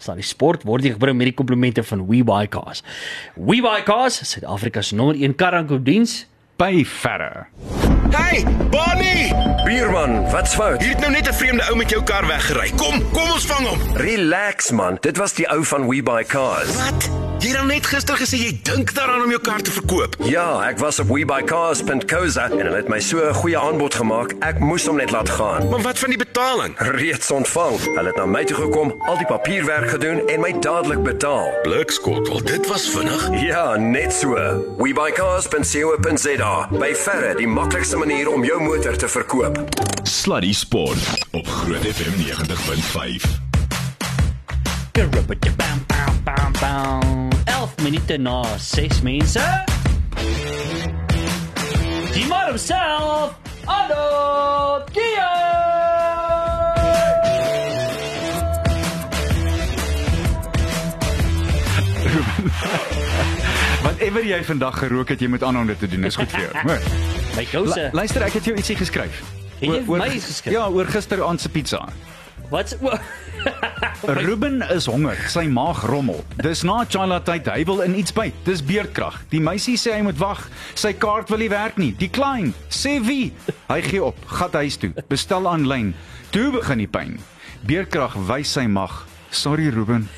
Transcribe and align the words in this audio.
Sal 0.00 0.16
die 0.16 0.24
sport 0.24 0.64
word 0.64 0.86
hier 0.86 0.96
gebring 0.96 1.18
met 1.20 1.28
die 1.28 1.36
komplimente 1.36 1.84
van 1.84 2.06
WeBuyCars. 2.08 2.82
WeBuyCars, 3.36 4.22
Suid-Afrika 4.32 4.82
se 4.82 4.96
nommer 4.96 5.18
1 5.20 5.36
karankodiens 5.36 6.24
by 6.60 6.84
verre. 6.88 7.46
Hey, 8.10 8.44
Bonnie! 8.72 9.30
Bierman, 9.64 10.24
wat's 10.32 10.56
fout? 10.56 10.80
Hier 10.82 10.96
het 10.96 11.00
nou 11.04 11.12
net 11.12 11.28
'n 11.28 11.36
vreemde 11.36 11.68
ou 11.70 11.76
met 11.76 11.90
jou 11.90 12.02
kar 12.02 12.26
weggery. 12.26 12.70
Kom, 12.76 13.10
kom 13.12 13.30
ons 13.30 13.46
vang 13.46 13.66
hom. 13.68 13.96
Relax 13.96 14.70
man, 14.70 14.98
dit 15.00 15.16
was 15.16 15.34
die 15.34 15.48
ou 15.48 15.64
van 15.64 15.88
We 15.88 16.02
Buy 16.02 16.24
Cars. 16.24 16.76
Wat? 16.76 17.29
Jy 17.40 17.54
het 17.54 17.64
net 17.64 17.86
gister 17.88 18.18
gesê 18.20 18.36
jy 18.36 18.50
dink 18.68 18.90
daaraan 18.92 19.22
om 19.24 19.30
jou 19.32 19.38
kar 19.40 19.62
te 19.64 19.72
verkoop. 19.72 20.18
Ja, 20.28 20.60
ek 20.66 20.76
was 20.82 20.98
op 21.00 21.08
webuycars.co.za 21.08 22.44
en 22.50 22.66
hulle 22.66 22.76
het 22.76 22.90
my 22.92 22.98
so 23.00 23.16
'n 23.16 23.34
goeie 23.34 23.56
aanbod 23.56 23.94
gemaak. 23.94 24.34
Ek 24.44 24.58
moes 24.58 24.84
hom 24.86 24.96
net 24.96 25.10
laat 25.10 25.28
gaan. 25.28 25.68
Maar 25.70 25.80
wat 25.80 25.98
van 25.98 26.08
die 26.08 26.18
betaling? 26.18 26.74
Reeds 26.76 27.30
ontvang. 27.30 27.80
Hulle 27.96 28.06
het 28.12 28.16
na 28.16 28.26
my 28.26 28.44
toe 28.44 28.56
gekom, 28.56 28.94
al 29.08 29.16
die 29.16 29.26
papierwerk 29.26 29.88
gedoen 29.88 30.28
en 30.28 30.40
my 30.40 30.52
dadelik 30.60 31.02
betaal. 31.02 31.48
Blikskot, 31.62 32.28
wel 32.28 32.44
dit 32.44 32.66
was 32.66 32.88
vinnig. 32.88 33.28
Ja, 33.40 33.76
net 33.76 34.12
so. 34.12 34.34
webuycars.co.za. 34.76 36.68
By 36.70 36.94
verre 36.94 37.34
die 37.34 37.48
maklikste 37.48 37.96
manier 37.96 38.28
om 38.28 38.44
jou 38.44 38.60
motor 38.62 38.96
te 38.96 39.08
verkoop. 39.08 39.58
Sluddy 40.02 40.52
Sport 40.52 41.24
op 41.30 41.46
Groot 41.46 41.86
FM 41.86 42.20
90.5. 42.20 43.22
Bam, 44.92 45.10
bam, 45.10 45.24
bam, 45.56 46.09
bam. 46.60 47.28
11 47.44 47.74
minute 47.82 48.16
na 48.18 48.42
6 48.58 49.00
mense. 49.02 49.40
Die 52.12 52.26
man 52.28 52.46
himself, 52.46 53.34
Arno 53.66 54.84
Kia. 54.92 55.28
Whatever 63.84 64.22
jy 64.24 64.40
vandag 64.44 64.78
gerook 64.82 65.08
het, 65.12 65.20
jy 65.22 65.28
moet 65.32 65.42
aanhou 65.46 65.62
om 65.64 65.70
dit 65.70 65.78
te 65.78 65.88
doen. 65.90 66.04
Dis 66.06 66.16
goed 66.18 66.30
vir 66.32 66.40
jou. 66.46 66.52
Hoor. 66.66 66.80
My 67.38 67.44
gouse. 67.48 67.76
Lu- 67.80 67.98
Luister, 68.02 68.24
ek 68.26 68.38
het 68.40 68.48
jou 68.50 68.56
ietsie 68.58 68.76
geskryf. 68.80 69.20
Het 69.60 69.68
jy 69.68 69.82
Oor- 69.86 70.00
my 70.00 70.08
geskryf? 70.16 70.54
Ja, 70.54 70.66
oor 70.72 70.88
gisteraand 70.90 71.40
se 71.40 71.48
pizza. 71.52 71.82
Wat's 72.50 72.74
o- 72.82 72.98
Ruben 74.06 74.60
is 74.74 74.86
honger, 74.90 75.16
sy 75.30 75.44
maag 75.48 75.84
rommel. 75.88 76.22
Dis 76.42 76.62
na 76.66 76.80
Chila 76.88 77.20
tyd, 77.24 77.46
hy 77.52 77.62
wil 77.68 77.82
in 77.84 77.94
iets 78.00 78.12
byt. 78.16 78.34
Dis 78.46 78.62
beerdkrag. 78.64 79.20
Die 79.32 79.40
meisie 79.44 79.76
sê 79.80 79.94
hy 79.96 80.02
moet 80.06 80.18
wag. 80.20 80.42
Sy 80.78 80.92
kaart 80.98 81.30
wil 81.30 81.40
nie 81.44 81.50
werk 81.52 81.78
nie. 81.80 81.92
Decline. 82.00 82.50
Sê 82.72 82.96
wie? 83.06 83.30
Hy 83.70 83.80
gee 83.86 84.02
op. 84.04 84.18
Gat 84.40 84.56
huis 84.58 84.76
toe. 84.82 84.90
Bestel 85.12 85.46
aanlyn. 85.50 85.92
Toe 86.34 86.50
begin 86.58 86.82
die 86.82 86.90
pyn. 86.90 87.16
Beerdkrag 87.68 88.16
wys 88.28 88.56
sy 88.58 88.66
mag. 88.70 89.04
Sorry 89.30 89.68
Ruben. 89.70 90.08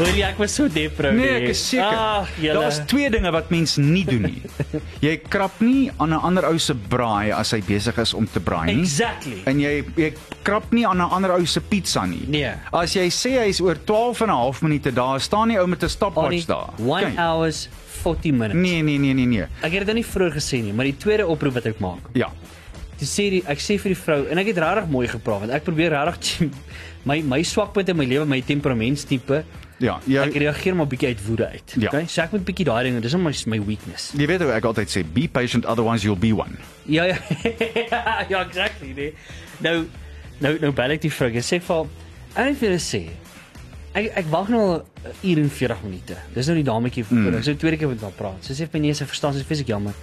Hoor 0.00 0.16
jy 0.16 0.24
ek 0.24 0.38
was 0.40 0.54
so 0.56 0.68
depro. 0.72 1.10
Nee, 1.12 1.28
ek 1.42 1.50
is 1.52 1.60
seker. 1.68 1.96
Ag, 2.24 2.30
julle. 2.40 2.60
Daar's 2.62 2.78
twee 2.88 3.10
dinge 3.12 3.30
wat 3.34 3.50
mens 3.52 3.76
nie 3.76 4.04
doen 4.08 4.22
nie. 4.30 4.40
Jy 5.06 5.12
krap 5.28 5.58
nie 5.60 5.90
aan 5.98 6.14
'n 6.16 6.20
ander 6.30 6.46
ou 6.48 6.56
se 6.58 6.74
braai 6.74 7.32
as 7.36 7.52
hy 7.52 7.60
besig 7.66 7.98
is 8.00 8.14
om 8.16 8.24
te 8.26 8.40
braai 8.40 8.72
nie. 8.72 8.80
Exactly. 8.80 9.42
En 9.44 9.60
jy 9.60 9.84
jy 9.96 10.10
krap 10.42 10.72
nie 10.72 10.86
aan 10.88 11.00
'n 11.04 11.10
ander 11.18 11.34
ou 11.36 11.44
se 11.46 11.60
pizza 11.60 12.06
nie. 12.06 12.24
Nee. 12.28 12.52
As 12.72 12.94
jy 12.96 13.08
sê 13.12 13.36
hy's 13.44 13.60
oor 13.60 13.76
12 13.84 14.22
en 14.22 14.28
'n 14.28 14.36
half 14.40 14.62
minute 14.62 14.92
daar, 14.92 15.20
staan 15.20 15.48
die 15.48 15.58
ou 15.60 15.66
met 15.66 15.82
'n 15.84 15.88
stopwatch 15.88 16.46
daar. 16.46 16.72
1 16.78 17.12
Kyk. 17.12 17.18
hours 17.18 17.68
40 18.02 18.32
minutes. 18.32 18.54
Nee, 18.56 18.82
nee, 18.82 18.98
nee, 18.98 19.12
nee, 19.14 19.26
nee. 19.26 19.46
Ek 19.62 19.72
het 19.72 19.86
dit 19.86 19.94
nie 19.94 20.04
vroeër 20.06 20.32
gesê 20.32 20.62
nie, 20.62 20.72
maar 20.72 20.84
die 20.88 20.96
tweede 20.96 21.26
oproep 21.26 21.54
wat 21.54 21.66
ek 21.66 21.78
maak. 21.80 22.00
Ja. 22.14 22.32
Toe 22.96 23.08
sê 23.08 23.30
die 23.30 23.42
ek 23.46 23.58
sê 23.60 23.78
vir 23.80 23.94
die 23.94 24.00
vrou 24.00 24.26
en 24.30 24.38
ek 24.38 24.46
het 24.46 24.58
regtig 24.58 24.88
mooi 24.88 25.06
gepraat 25.08 25.40
want 25.40 25.52
ek 25.52 25.64
probeer 25.64 25.90
regtig 25.92 26.48
my 27.08 27.22
my 27.22 27.42
swakpunt 27.42 27.88
in 27.88 27.96
my 27.96 28.04
lewe, 28.04 28.26
my 28.26 28.40
temperamentstipe, 28.40 29.44
Ja, 29.80 29.96
jy 30.04 30.20
ek 30.20 30.36
reageer 30.42 30.76
maar 30.76 30.88
bietjie 30.90 31.08
uit 31.14 31.22
woede 31.24 31.46
uit. 31.54 31.74
Ja. 31.78 31.88
Okay? 31.88 32.04
So 32.12 32.20
ek 32.20 32.34
moet 32.36 32.44
bietjie 32.44 32.66
daai 32.68 32.82
dinge, 32.84 33.00
dis 33.00 33.16
my 33.16 33.32
my 33.54 33.60
weakness. 33.64 34.10
jy 34.16 34.28
weet 34.28 34.44
hoe 34.44 34.52
ek 34.52 34.68
altyd 34.68 34.92
sê, 34.92 35.04
be 35.16 35.24
patient 35.32 35.64
otherwise 35.64 36.04
you'll 36.04 36.20
be 36.20 36.34
one. 36.36 36.60
Ja 36.84 37.06
ja. 37.08 37.16
ja, 38.32 38.44
exactly. 38.44 38.92
Nee. 38.96 39.14
Nou 39.64 39.86
nou 40.44 40.54
nou 40.60 40.72
bel 40.76 40.96
ek 40.96 41.02
die 41.06 41.12
vrou. 41.12 41.30
Ek 41.32 41.46
sê 41.46 41.60
vir 41.64 41.76
haar, 41.76 41.90
ek 42.36 42.60
wil 42.60 42.76
vir 42.76 42.78
sê 42.84 43.04
Ek 43.90 44.06
ek 44.20 44.28
wag 44.30 44.52
nou 44.52 44.60
al 44.62 44.76
'n 45.02 45.26
uur 45.26 45.38
en 45.42 45.50
40 45.50 45.82
minute. 45.82 46.16
Dis 46.34 46.46
nou 46.46 46.54
die 46.54 46.64
dametjie 46.64 47.04
voor. 47.04 47.18
Mm. 47.18 47.40
Ek 47.40 47.42
sou 47.42 47.56
tweede 47.56 47.76
keer 47.76 47.88
met 47.88 48.00
haar 48.00 48.14
praat. 48.14 48.38
Sy 48.46 48.54
sê 48.54 48.68
vir 48.68 48.78
my 48.78 48.86
nee, 48.86 48.94
sy 48.94 49.04
verstaan, 49.04 49.34
sy 49.34 49.42
sê 49.42 49.60
ek 49.64 49.72
jammer. 49.72 49.94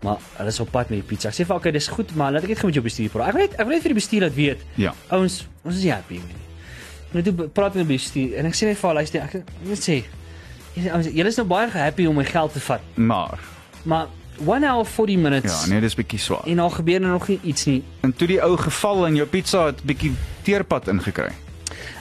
Maar 0.00 0.16
hulle 0.38 0.48
is 0.48 0.60
op 0.60 0.70
pad 0.70 0.88
met 0.88 1.02
die 1.02 1.08
pizza. 1.08 1.28
Ek 1.28 1.34
sê 1.36 1.44
vir 1.44 1.56
okay, 1.56 1.72
dis 1.72 1.88
goed, 1.92 2.14
maar 2.16 2.32
laat 2.32 2.46
ek 2.46 2.54
net 2.54 2.58
gou 2.62 2.70
met 2.70 2.78
jou 2.78 2.84
bestuur 2.86 3.10
praat. 3.12 3.28
Ek 3.28 3.34
wil 3.34 3.42
net 3.44 3.58
ek 3.58 3.66
wil 3.66 3.74
net 3.74 3.82
vir 3.82 3.92
die 3.92 4.00
bestuur 4.00 4.20
laat 4.24 4.36
weet. 4.38 4.64
Ja. 4.80 4.94
Ouens, 5.10 5.42
ons 5.64 5.76
is 5.76 5.84
happy 5.92 6.22
nie. 6.22 6.47
Nou 7.12 7.22
toe 7.24 7.32
praat 7.48 7.72
ek 7.72 7.74
met 7.80 7.86
die 7.88 7.96
bestuur 7.96 8.34
en 8.36 8.46
ek 8.46 8.54
sê 8.58 8.66
net 8.68 8.76
vir 8.78 8.88
haar, 8.88 8.94
luister, 8.94 9.20
ek 9.22 9.52
moet 9.64 9.82
sê 9.84 10.02
julle 10.78 11.28
is 11.32 11.36
nou 11.40 11.46
baie 11.48 11.70
happy 11.72 12.04
om 12.06 12.14
my 12.20 12.24
geld 12.24 12.52
te 12.52 12.60
vat. 12.60 12.80
Maar 12.94 13.38
Maar 13.88 14.06
1 14.46 14.64
hour 14.68 14.84
40 14.86 15.16
minutes. 15.18 15.62
ja, 15.64 15.68
nee, 15.70 15.80
dis 15.80 15.94
bietjie 15.94 16.18
swaar. 16.18 16.44
En 16.46 16.56
daar 16.56 16.70
gebeur 16.70 17.00
nou 17.00 17.12
nog 17.12 17.28
nie 17.28 17.38
iets 17.42 17.64
nie. 17.64 17.82
En 18.00 18.12
toe 18.14 18.26
die 18.28 18.40
ou 18.42 18.56
geval 18.56 19.06
en 19.06 19.14
jou 19.16 19.26
pizza 19.28 19.64
het 19.66 19.82
bietjie 19.82 20.12
teerpad 20.42 20.88
ingekry. 20.88 21.30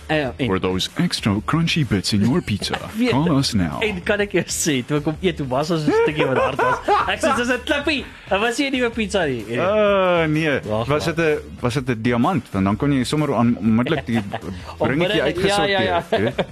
Uh, 0.10 0.32
en, 0.38 0.46
For 0.48 0.60
those 0.60 0.90
extra 1.04 1.34
crunchy 1.46 1.84
bits 1.84 2.14
in 2.14 2.22
your 2.24 2.42
pizza, 2.42 2.78
weet- 2.98 3.12
call 3.12 3.38
us 3.38 3.54
now. 3.54 3.82
en 3.88 4.00
kan 4.08 4.22
ek 4.24 4.34
eers 4.40 4.56
sê, 4.56 4.78
toe 4.88 4.98
ek 5.02 5.04
kom 5.04 5.18
eet, 5.20 5.36
toe 5.42 5.48
was 5.52 5.72
ons 5.76 5.84
'n 5.84 5.92
stukkie 6.04 6.26
wat 6.30 6.38
hard 6.40 6.62
was. 6.62 6.80
Ek 7.12 7.20
sê 7.20 7.34
dis 7.36 7.52
'n 7.52 7.60
klippie. 7.68 8.06
Dit 8.30 8.40
was 8.40 8.58
nie 8.58 8.70
'n 8.70 8.74
nuwe 8.78 8.90
pizza 8.96 9.26
nie. 9.28 9.44
Uh 9.58 10.24
nee, 10.32 10.60
Wag, 10.64 10.88
was 10.88 11.06
dit 11.12 11.20
'n 11.20 11.60
was 11.60 11.74
dit 11.74 11.90
'n 11.90 12.02
diamant? 12.02 12.44
Want 12.52 12.66
dan 12.66 12.76
kon 12.78 12.92
jy 12.96 13.04
sommer 13.04 13.30
onmiddellik 13.36 14.06
die 14.06 14.22
ringetjie 14.80 15.22
uitgesorteer. 15.22 15.70
ja, 15.70 15.82
ja, 15.82 16.04
ja. 16.10 16.20
weet. 16.20 16.46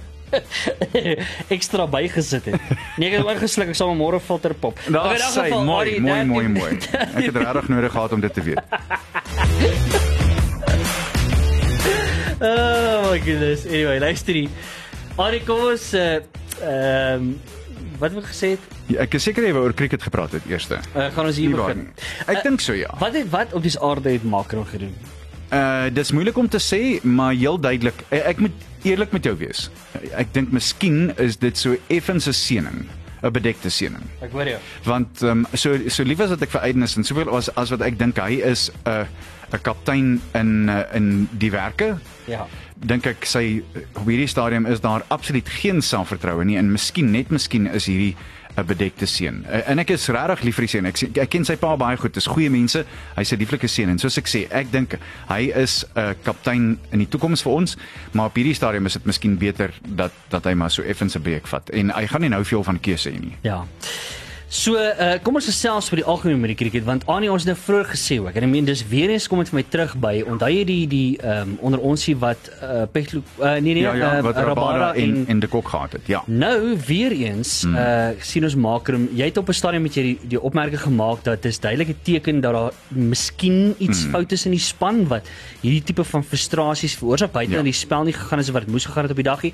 ekstra 1.48 1.86
bygesit 1.86 2.44
het. 2.50 2.60
Nee, 2.98 3.08
ek 3.08 3.20
het 3.22 3.28
ingesluk, 3.36 3.68
ek 3.72 3.78
sal 3.78 3.88
hom 3.92 4.00
môre 4.02 4.20
filter 4.20 4.52
pop. 4.58 4.76
Daar 4.90 5.16
sê 5.16 5.46
geval, 5.46 5.64
mooi, 5.64 6.00
mooi, 6.00 6.24
mooi, 6.24 6.48
mooi. 6.48 6.72
Ek 7.14 7.30
het 7.30 7.36
regtig 7.36 7.68
nodig 7.72 7.92
gehad 7.94 8.12
om 8.12 8.20
dit 8.20 8.34
te 8.34 8.42
weet. 8.42 8.64
Oh 12.40 13.10
my 13.10 13.18
goodness. 13.18 13.64
Anyway, 13.66 13.98
luister 13.98 14.34
hier. 14.34 14.50
Arie, 15.16 15.40
kom 15.48 15.62
ons 15.72 15.92
uh 15.96 16.18
ehm 16.60 17.30
wat 18.00 18.12
het 18.12 18.18
ek 18.20 18.28
gesê? 18.28 18.48
het? 18.56 18.64
Ja, 18.92 18.98
ek 19.06 19.14
is 19.16 19.24
seker 19.24 19.44
jy 19.46 19.54
wou 19.56 19.62
oor 19.64 19.72
cricket 19.76 20.02
gepraat 20.04 20.34
het 20.36 20.44
eerste. 20.50 20.78
Uh, 20.92 21.06
gaan 21.14 21.28
ons 21.30 21.36
hier 21.40 21.54
waar 21.56 21.70
begin. 21.72 21.86
Ek 22.28 22.42
dink 22.44 22.60
so 22.60 22.76
ja. 22.76 22.90
Wat 23.00 23.16
het 23.16 23.30
wat 23.32 23.54
op 23.56 23.64
die 23.64 23.72
aarde 23.80 24.12
het 24.12 24.24
makro 24.28 24.66
gedoen? 24.68 24.92
Uh 25.48 25.88
dis 25.96 26.12
moeilik 26.12 26.36
om 26.36 26.48
te 26.52 26.60
sê, 26.60 27.00
maar 27.04 27.32
heel 27.32 27.56
duidelik. 27.60 28.04
Eh, 28.10 28.20
Ek 28.28 28.40
moet 28.44 28.52
eerlik 28.84 29.12
met 29.16 29.24
jou 29.24 29.32
wees. 29.40 29.70
Ek 30.12 30.28
dink 30.36 30.52
miskien 30.52 31.12
is 31.22 31.36
dit 31.40 31.56
so 31.56 31.76
effens 31.88 32.28
'n 32.28 32.32
seëning, 32.36 32.84
'n 33.26 33.32
bedekte 33.32 33.70
seëning. 33.70 34.04
Ek 34.22 34.32
hoor 34.32 34.48
jou. 34.48 34.58
Want 34.84 35.22
ehm 35.22 35.44
um, 35.44 35.46
so 35.54 35.76
so 35.88 36.02
lief 36.02 36.20
as 36.20 36.30
wat 36.34 36.42
ek 36.42 36.50
vir 36.54 36.60
Aiden 36.60 36.82
is 36.82 36.96
en 36.96 37.04
soveel 37.04 37.30
as 37.36 37.50
as 37.56 37.70
wat 37.74 37.82
ek 37.82 37.98
dink 37.98 38.18
hy 38.22 38.40
is 38.42 38.70
'n 38.84 38.90
uh, 38.90 39.06
'n 39.52 39.62
kaptein 39.62 40.20
in 40.34 40.68
uh, 40.68 40.82
in 40.94 41.28
die 41.38 41.50
werke. 41.50 41.96
Ja. 42.26 42.46
Dink 42.76 43.06
ek 43.06 43.24
sy 43.24 43.62
op 43.94 44.06
hierdie 44.06 44.28
stadium 44.28 44.66
is 44.66 44.80
daar 44.80 45.04
absoluut 45.08 45.48
geen 45.48 45.82
selfvertroue 45.82 46.44
nie 46.44 46.58
en 46.58 46.72
miskien 46.72 47.10
net 47.10 47.30
miskien 47.30 47.66
is 47.66 47.86
hierdie 47.86 48.16
'n 48.56 48.64
bedekte 48.66 49.06
seun. 49.06 49.44
Uh, 49.48 49.68
en 49.70 49.78
ek 49.78 49.90
is 49.90 50.08
regtig 50.08 50.42
lief 50.42 50.54
vir 50.54 50.62
die 50.62 50.68
seun. 50.68 50.86
Ek 50.86 50.96
sien- 50.96 51.12
ek 51.20 51.28
ken 51.30 51.44
sy 51.44 51.56
pa 51.56 51.76
baie 51.76 51.96
goed. 51.96 52.14
Dis 52.14 52.26
goeie 52.26 52.50
mense. 52.50 52.84
Hy's 53.16 53.32
'n 53.32 53.38
lieflike 53.38 53.68
seun 53.68 53.88
en 53.88 53.98
soos 53.98 54.16
ek 54.18 54.26
sê, 54.28 54.46
ek 54.50 54.70
dink 54.72 54.98
hy 55.28 55.52
is 55.54 55.84
'n 55.94 56.00
uh, 56.00 56.14
kaptein 56.24 56.78
in 56.92 56.98
die 56.98 57.08
toekoms 57.08 57.42
vir 57.42 57.52
ons, 57.52 57.76
maar 58.12 58.26
op 58.26 58.34
hierdie 58.36 58.54
stadium 58.54 58.86
is 58.86 58.92
dit 58.92 59.04
miskien 59.06 59.36
beter 59.38 59.70
dat 59.86 60.12
dat 60.30 60.44
hy 60.44 60.54
maar 60.54 60.70
so 60.70 60.82
effens 60.82 61.14
'n 61.16 61.22
breek 61.22 61.46
vat. 61.46 61.68
En 61.70 61.90
hy 61.90 62.06
gaan 62.06 62.20
nie 62.20 62.30
nou 62.30 62.44
veel 62.44 62.62
van 62.64 62.80
keuse 62.80 63.10
hê 63.10 63.20
nie. 63.20 63.36
Ja. 63.42 63.64
So, 64.46 64.78
uh, 64.78 65.16
kom 65.26 65.34
ons 65.40 65.48
gesels 65.48 65.88
oor 65.90 65.98
die 65.98 66.04
algemeen 66.06 66.38
met 66.38 66.52
die 66.52 66.58
cricket 66.60 66.84
want 66.86 67.02
Annie 67.10 67.26
ons 67.32 67.42
het 67.42 67.50
nou 67.50 67.58
vroeër 67.58 67.88
gesê 67.90 68.20
ook 68.22 68.36
en 68.38 68.44
ek 68.46 68.50
meen 68.52 68.68
dis 68.68 68.84
weer 68.86 69.10
eens 69.10 69.24
kom 69.26 69.40
dit 69.42 69.48
vir 69.50 69.58
my 69.58 69.64
terug 69.74 69.96
by 69.98 70.12
onthou 70.22 70.50
jy 70.52 70.60
die 70.68 70.84
die 70.86 71.08
ehm 71.18 71.50
um, 71.50 71.56
onder 71.66 71.82
ons 71.82 72.04
hier 72.06 72.20
wat 72.22 72.46
uh, 72.62 72.84
Petlo 72.92 73.24
uh, 73.40 73.56
nee 73.58 73.74
nee 73.74 73.82
Ja 73.82 73.96
ja, 73.98 74.10
uh, 74.20 74.22
wat 74.22 74.38
Rabada 74.38 74.92
en 74.94 75.24
en 75.26 75.40
de 75.42 75.50
Kok 75.50 75.72
gehad 75.72 75.96
het. 75.98 76.06
Ja. 76.06 76.22
Nou 76.30 76.76
weer 76.86 77.10
eens 77.10 77.64
mm. 77.64 77.74
uh 77.74 78.22
sien 78.22 78.46
ons 78.46 78.54
Makrum, 78.54 79.08
jy 79.18 79.32
het 79.32 79.42
op 79.42 79.50
'n 79.50 79.58
stadium 79.58 79.82
met 79.82 79.98
jy 79.98 80.02
die, 80.12 80.18
die 80.36 80.40
opmerking 80.40 80.80
gemaak 80.80 81.24
dat 81.26 81.42
dis 81.42 81.58
duidelike 81.58 81.96
teken 82.06 82.40
dat 82.40 82.54
daar 82.54 82.72
miskien 82.88 83.74
iets 83.78 84.04
mm. 84.04 84.14
fout 84.14 84.32
is 84.32 84.46
in 84.46 84.54
die 84.54 84.62
span 84.62 85.08
wat 85.10 85.26
hierdie 85.60 85.82
tipe 85.82 86.04
van 86.04 86.22
frustrasies 86.22 86.94
veroorsaak 86.94 87.32
buite 87.32 87.50
Ja. 87.50 87.58
ja. 87.58 87.64
die 87.64 87.74
spel 87.74 88.04
nie 88.04 88.14
gegaan 88.14 88.38
het 88.38 88.46
so 88.46 88.52
wat 88.52 88.66
moes 88.66 88.86
gegaan 88.86 89.10
het 89.10 89.10
op 89.10 89.22
die 89.22 89.30
daggie. 89.30 89.52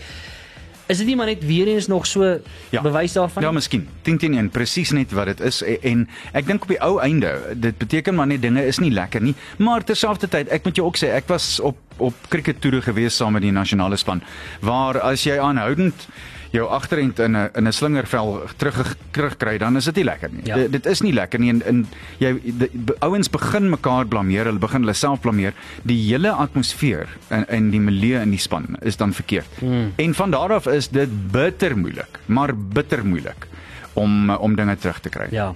Is 0.87 0.99
dit 0.99 1.07
nie 1.07 1.17
maar 1.17 1.31
net 1.31 1.45
weer 1.47 1.67
eens 1.67 1.87
nog 1.87 2.07
so 2.07 2.41
ja. 2.71 2.83
bewys 2.83 3.13
daarvan? 3.13 3.43
Ja, 3.43 3.53
miskien. 3.53 3.89
10 4.03 4.19
teen 4.19 4.35
1, 4.35 4.51
presies 4.51 4.91
net 4.91 5.13
wat 5.13 5.27
dit 5.27 5.41
is 5.41 5.63
en, 5.63 5.79
en 5.83 6.09
ek 6.33 6.47
dink 6.47 6.67
op 6.67 6.75
die 6.75 6.81
ou 6.83 6.99
einde, 7.01 7.31
dit 7.55 7.79
beteken 7.79 8.15
maar 8.15 8.27
net 8.27 8.43
dinge 8.43 8.67
is 8.67 8.79
nie 8.83 8.91
lekker 8.93 9.23
nie, 9.23 9.35
maar 9.63 9.85
terselfdertyd, 9.85 10.51
ek 10.53 10.65
moet 10.65 10.77
jou 10.77 10.87
ook 10.87 10.99
sê, 11.01 11.15
ek 11.17 11.31
was 11.33 11.61
op 11.61 11.79
op 12.03 12.15
cricket 12.33 12.61
toere 12.61 12.81
gewees 12.83 13.17
saam 13.17 13.37
met 13.37 13.45
die 13.45 13.53
nasionale 13.53 13.99
span 14.01 14.23
waar 14.65 14.99
as 15.05 15.27
jy 15.27 15.37
aanhoudend 15.39 16.07
jou 16.53 16.67
agterend 16.69 17.19
in 17.19 17.37
'n 17.37 17.51
in 17.57 17.67
'n 17.69 17.73
slingervel 17.73 18.43
terug 18.57 18.97
terugkry, 19.11 19.59
dan 19.59 19.77
is 19.77 19.85
dit 19.85 19.95
nie 19.95 20.05
lekker 20.05 20.31
nie. 20.33 20.45
Ja. 20.45 20.57
Dit, 20.57 20.73
dit 20.73 20.87
is 20.87 21.01
nie 21.01 21.13
lekker 21.13 21.41
nie 21.41 21.51
en, 21.51 21.63
en 21.65 21.87
jy 22.19 22.33
die, 22.43 22.71
be- 22.73 22.97
ouens 23.01 23.31
begin 23.31 23.71
mekaar 23.71 24.07
blameer, 24.07 24.45
hulle 24.45 24.59
begin 24.59 24.81
hulle 24.85 24.93
self 24.95 25.21
blameer. 25.21 25.53
Die 25.83 25.97
hele 26.13 26.31
atmosfeer 26.33 27.09
in 27.31 27.45
in 27.49 27.71
die 27.71 27.81
milieu 27.81 28.21
in 28.23 28.31
die 28.31 28.39
span 28.39 28.77
is 28.83 28.97
dan 28.97 29.13
verkeerd. 29.13 29.49
Hmm. 29.61 29.93
En 29.97 30.15
van 30.15 30.31
daar 30.31 30.53
af 30.53 30.67
is 30.67 30.89
dit 30.89 31.09
bitter 31.33 31.77
moeilik, 31.79 32.19
maar 32.27 32.57
bitter 32.57 33.05
moeilik 33.07 33.49
om 33.95 34.31
om 34.31 34.55
dinge 34.57 34.77
terug 34.77 35.01
te 35.01 35.09
kry. 35.09 35.27
Ja. 35.31 35.55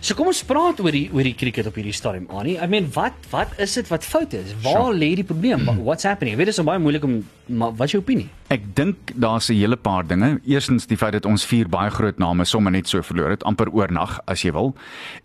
So 0.00 0.14
kom 0.14 0.26
ons 0.26 0.42
praat 0.44 0.80
oor 0.80 0.90
die 0.90 1.10
oor 1.12 1.22
die 1.22 1.34
cricket 1.34 1.66
op 1.66 1.74
hierdie 1.74 1.92
stadium 1.92 2.26
Annie. 2.30 2.56
I 2.62 2.66
mean, 2.66 2.88
wat 2.94 3.12
wat 3.30 3.48
is 3.58 3.74
dit 3.74 3.88
wat 3.88 4.04
fout 4.04 4.32
is? 4.32 4.54
Waar 4.62 4.72
Sure. 4.84 4.94
lê 4.98 5.14
die 5.14 5.24
probleem? 5.24 5.64
Wa- 5.64 5.74
What's 5.76 6.02
happening? 6.04 6.32
Ek 6.34 6.38
weet 6.38 6.46
dit 6.46 6.58
is 6.58 6.64
baie 6.64 6.78
moeilik 6.78 7.04
om 7.04 7.24
maar 7.46 7.72
wat 7.76 7.86
is 7.86 7.92
jou 7.92 8.02
opinie? 8.02 8.28
Ek 8.48 8.62
dink 8.74 8.96
daar's 9.14 9.48
'n 9.50 9.54
hele 9.54 9.76
paar 9.76 10.06
dinge. 10.06 10.40
Eerstens 10.46 10.86
die 10.86 10.96
feit 10.96 11.12
dat 11.12 11.26
ons 11.26 11.44
vier 11.44 11.68
baie 11.68 11.90
groot 11.90 12.18
name 12.18 12.44
sommer 12.44 12.72
net 12.72 12.88
so 12.88 13.02
verloor 13.02 13.30
het, 13.30 13.42
amper 13.44 13.68
oornag 13.70 14.20
as 14.26 14.42
jy 14.42 14.52
wil. 14.52 14.74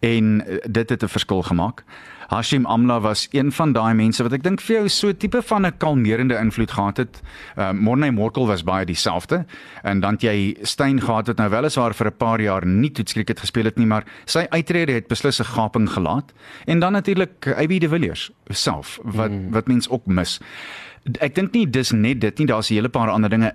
En 0.02 0.44
eh, 0.48 0.58
dit 0.70 0.90
het 0.90 1.04
'n 1.04 1.08
verskil 1.08 1.42
gemaak. 1.44 1.84
Hashim 2.30 2.66
Amla 2.66 3.00
was 3.02 3.28
een 3.32 3.52
van 3.52 3.72
daai 3.74 3.94
mense 3.98 4.22
wat 4.22 4.36
ek 4.38 4.44
dink 4.46 4.62
vir 4.62 4.76
jou 4.76 4.90
so 4.94 5.14
tipe 5.18 5.42
van 5.42 5.66
'n 5.66 5.78
kalmerende 5.82 6.38
invloed 6.38 6.72
gehad 6.72 6.98
het. 6.98 7.22
Uh, 7.58 7.72
Morney 7.72 8.12
Morkel 8.12 8.46
was 8.48 8.64
baie 8.64 8.86
dieselfde 8.86 9.46
en 9.82 10.00
dan 10.00 10.14
het 10.14 10.22
jy 10.22 10.56
Steyn 10.62 11.02
gehad 11.02 11.28
wat 11.28 11.38
nou 11.38 11.50
weliswaar 11.50 11.94
vir 11.94 12.08
'n 12.08 12.18
paar 12.18 12.42
jaar 12.42 12.66
nie 12.66 12.92
toetskriket 12.92 13.40
gespeel 13.40 13.66
het 13.66 13.78
nie, 13.78 13.86
maar 13.86 14.06
sy 14.26 14.46
uittrede 14.50 14.92
het 14.92 15.08
beslis 15.08 15.40
'n 15.40 15.44
gaping 15.44 15.90
gelaat. 15.90 16.34
En 16.66 16.80
dan 16.80 16.92
natuurlik 16.92 17.48
AB 17.48 17.80
de 17.80 17.90
Villiers 17.90 18.32
self 18.48 19.00
wat 19.04 19.32
mm. 19.32 19.52
wat 19.52 19.68
mens 19.68 19.90
ook 19.90 20.06
mis. 20.06 20.40
Ek 21.20 21.36
dink 21.36 21.52
nie 21.54 21.70
dis 21.70 21.92
net 21.92 22.22
dit 22.22 22.38
nie, 22.38 22.48
daar's 22.48 22.70
'n 22.70 22.74
hele 22.74 22.90
paar 22.90 23.10
ander 23.10 23.30
dinge. 23.30 23.54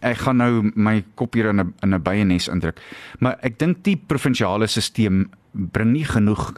Ek 0.00 0.16
gaan 0.16 0.36
nou 0.36 0.70
my 0.74 1.04
kop 1.14 1.34
hier 1.34 1.46
in 1.46 1.60
'n 1.60 1.74
in 1.82 1.94
'n 1.94 2.02
byenes 2.02 2.48
indruk. 2.48 2.80
Maar 3.18 3.36
ek 3.40 3.58
dink 3.58 3.84
die 3.84 3.96
provinsiale 3.96 4.66
stelsel 4.66 5.26
bring 5.52 5.92
nie 5.92 6.04
genoeg 6.04 6.52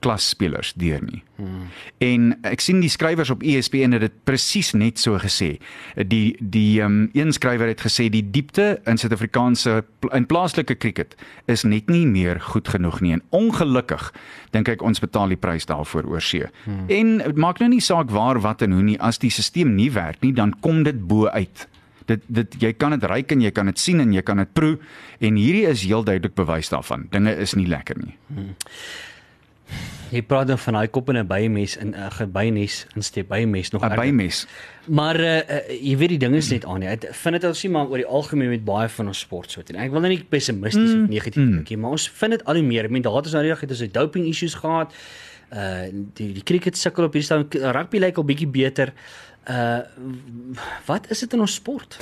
klasspelers 0.00 0.72
deur 0.80 1.02
nie. 1.04 1.22
Hmm. 1.36 1.68
En 2.04 2.32
ek 2.48 2.62
sien 2.64 2.80
die 2.82 2.90
skrywers 2.92 3.30
op 3.32 3.44
ESPN 3.46 3.94
het 3.96 4.04
dit 4.04 4.16
presies 4.28 4.72
net 4.76 5.00
so 5.00 5.18
gesê. 5.20 5.54
Die 5.96 6.36
die 6.40 6.80
um, 6.84 7.02
een 7.16 7.32
skrywer 7.36 7.70
het 7.70 7.84
gesê 7.84 8.08
die 8.12 8.24
diepte 8.32 8.80
in 8.88 9.00
Suid-Afrikaanse 9.00 9.80
in 10.16 10.28
plaaslike 10.28 10.76
cricket 10.80 11.16
is 11.50 11.64
net 11.68 11.90
nie 11.92 12.06
meer 12.08 12.40
goed 12.50 12.68
genoeg 12.72 13.00
nie 13.04 13.14
en 13.16 13.24
ongelukkig 13.36 14.10
dink 14.54 14.70
ek 14.72 14.84
ons 14.84 15.02
betaal 15.02 15.32
die 15.32 15.40
prys 15.40 15.68
daarvoor 15.70 16.08
oor 16.08 16.24
see. 16.24 16.48
Hmm. 16.64 16.86
En 16.88 17.18
dit 17.24 17.40
maak 17.40 17.60
nou 17.60 17.70
nie 17.74 17.84
saak 17.84 18.12
waar 18.14 18.40
wat 18.44 18.64
en 18.64 18.76
hoe 18.76 18.86
nie 18.86 18.98
as 19.00 19.20
die 19.20 19.32
stelsel 19.32 19.68
nie 19.70 19.90
werk 19.92 20.24
nie 20.24 20.32
dan 20.36 20.56
kom 20.64 20.82
dit 20.86 21.06
bo 21.08 21.28
uit. 21.28 21.68
Dit 22.08 22.24
dit 22.26 22.56
jy 22.62 22.72
kan 22.74 22.96
dit 22.96 23.04
ruik 23.04 23.32
en 23.32 23.44
jy 23.44 23.52
kan 23.54 23.68
dit 23.70 23.78
sien 23.78 24.00
en 24.02 24.12
jy 24.12 24.24
kan 24.26 24.40
dit 24.42 24.52
proe 24.56 24.78
en 25.20 25.38
hierdie 25.38 25.68
is 25.68 25.84
heel 25.84 26.04
duidelik 26.04 26.34
bewys 26.34 26.72
daarvan. 26.72 27.06
Dinge 27.12 27.36
is 27.36 27.54
nie 27.54 27.68
lekker 27.70 28.00
nie. 28.00 28.16
Jy 30.10 30.24
praat 30.26 30.48
dan 30.50 30.58
van 30.58 30.74
daai 30.74 30.88
kop 30.90 31.08
in 31.12 31.18
'n 31.20 31.26
byemes 31.26 31.76
in 31.76 31.94
'n 31.94 31.94
uh, 31.94 32.26
bynes 32.26 32.86
insteek 32.96 33.28
byemes 33.28 33.70
nog 33.70 33.84
'n. 33.84 33.94
Bymes. 33.94 34.46
Maar 34.86 35.20
uh, 35.20 35.36
uh, 35.36 35.58
jy 35.80 35.96
weet 35.96 36.08
die 36.08 36.18
ding 36.18 36.34
is 36.34 36.50
net 36.50 36.64
aan. 36.64 36.82
Ek 36.82 37.06
vind 37.14 37.40
dit 37.40 37.44
ons 37.44 37.58
sien 37.58 37.70
maar 37.70 37.86
oor 37.86 37.96
die 37.96 38.06
algemeen 38.06 38.48
met 38.48 38.64
baie 38.64 38.88
van 38.88 39.06
ons 39.06 39.18
sport 39.18 39.50
so. 39.50 39.60
Ek 39.60 39.90
wil 39.90 40.00
nou 40.00 40.10
nie 40.10 40.24
pessimisties 40.24 40.94
mm. 40.94 41.02
of 41.02 41.08
negatief 41.08 41.46
dink 41.46 41.68
nie, 41.68 41.78
maar 41.78 41.90
ons 41.90 42.08
vind 42.10 42.30
dit 42.30 42.44
al 42.44 42.54
hoe 42.54 42.64
meer. 42.64 42.84
Ek 42.84 42.90
meen 42.90 43.02
daar 43.02 43.14
het 43.16 43.30
ons 43.30 43.34
nou 43.34 43.46
reg 43.46 43.60
het 43.60 43.70
ons 43.70 43.92
doping 43.92 44.26
issues 44.26 44.54
gehad. 44.54 44.92
Uh 45.50 45.86
die 46.14 46.32
die 46.32 46.42
cricket 46.42 46.76
sukkel 46.76 47.04
op 47.04 47.12
hierdie 47.12 47.26
stadium. 47.26 47.72
Rugby 47.72 47.98
lyk 47.98 48.16
al 48.16 48.24
bietjie 48.24 48.50
beter. 48.50 48.88
Uh 48.88 49.29
wat 50.86 51.10
is 51.10 51.18
dit 51.18 51.32
in 51.32 51.40
ons 51.40 51.54
sport? 51.54 51.98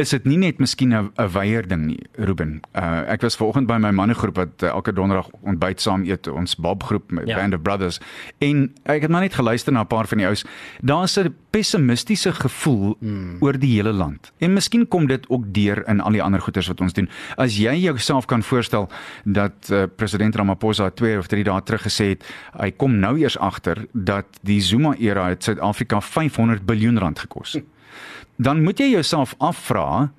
is 0.00 0.10
dit 0.10 0.24
nie 0.24 0.38
net 0.40 0.58
miskien 0.58 0.92
'n 0.94 1.12
weier 1.32 1.66
ding 1.68 1.86
nie, 1.86 2.00
Ruben. 2.16 2.60
Uh 2.74 3.04
ek 3.06 3.20
was 3.20 3.36
vanoggend 3.36 3.66
by 3.66 3.76
my 3.76 3.90
mannegroep 3.90 4.36
wat 4.36 4.62
uh, 4.62 4.68
elke 4.68 4.92
donderdag 4.92 5.28
ontbyt 5.42 5.80
saam 5.80 6.04
eet, 6.04 6.26
ons 6.26 6.56
Bob 6.56 6.82
groep 6.82 7.10
met 7.10 7.26
Ja. 7.26 7.34
ja. 7.34 7.40
Band 7.40 7.54
of 7.54 7.62
Brothers. 7.62 8.00
En 8.38 8.72
ek 8.84 9.02
het 9.02 9.10
maar 9.10 9.20
net 9.20 9.34
geluister 9.34 9.72
na 9.72 9.80
'n 9.80 9.86
paar 9.86 10.06
van 10.06 10.18
die 10.18 10.26
ouens. 10.26 10.44
Daar's 10.80 11.16
'n 11.18 11.34
pessimistiese 11.52 12.32
gevoel 12.32 12.96
mm. 12.98 13.36
oor 13.44 13.58
die 13.60 13.74
hele 13.76 13.92
land. 13.92 14.32
En 14.40 14.54
miskien 14.56 14.86
kom 14.88 15.06
dit 15.10 15.26
ook 15.28 15.44
deur 15.54 15.82
in 15.88 16.00
al 16.00 16.16
die 16.16 16.22
ander 16.24 16.40
goeders 16.40 16.70
wat 16.72 16.80
ons 16.80 16.96
doen. 16.96 17.10
As 17.36 17.58
jy 17.60 17.74
jouself 17.84 18.26
kan 18.30 18.42
voorstel 18.42 18.88
dat 19.24 19.68
uh, 19.70 19.84
president 19.96 20.36
Ramaphosa 20.36 20.90
2 20.90 21.18
of 21.20 21.28
3 21.32 21.44
dae 21.48 21.62
terug 21.68 21.84
gesê 21.86 22.14
het, 22.14 22.24
hy 22.56 22.72
kom 22.72 22.96
nou 23.02 23.18
eers 23.20 23.36
agter 23.38 23.84
dat 23.92 24.40
die 24.42 24.60
Zuma 24.64 24.96
era 24.98 25.28
het 25.28 25.44
Suid-Afrika 25.44 26.00
500 26.00 26.64
biljoen 26.66 26.98
rand 26.98 27.20
gekos 27.26 27.58
dan 28.46 28.62
moet 28.62 28.80
jy 28.80 28.92
jouself 28.96 29.34
afvra 29.38 30.10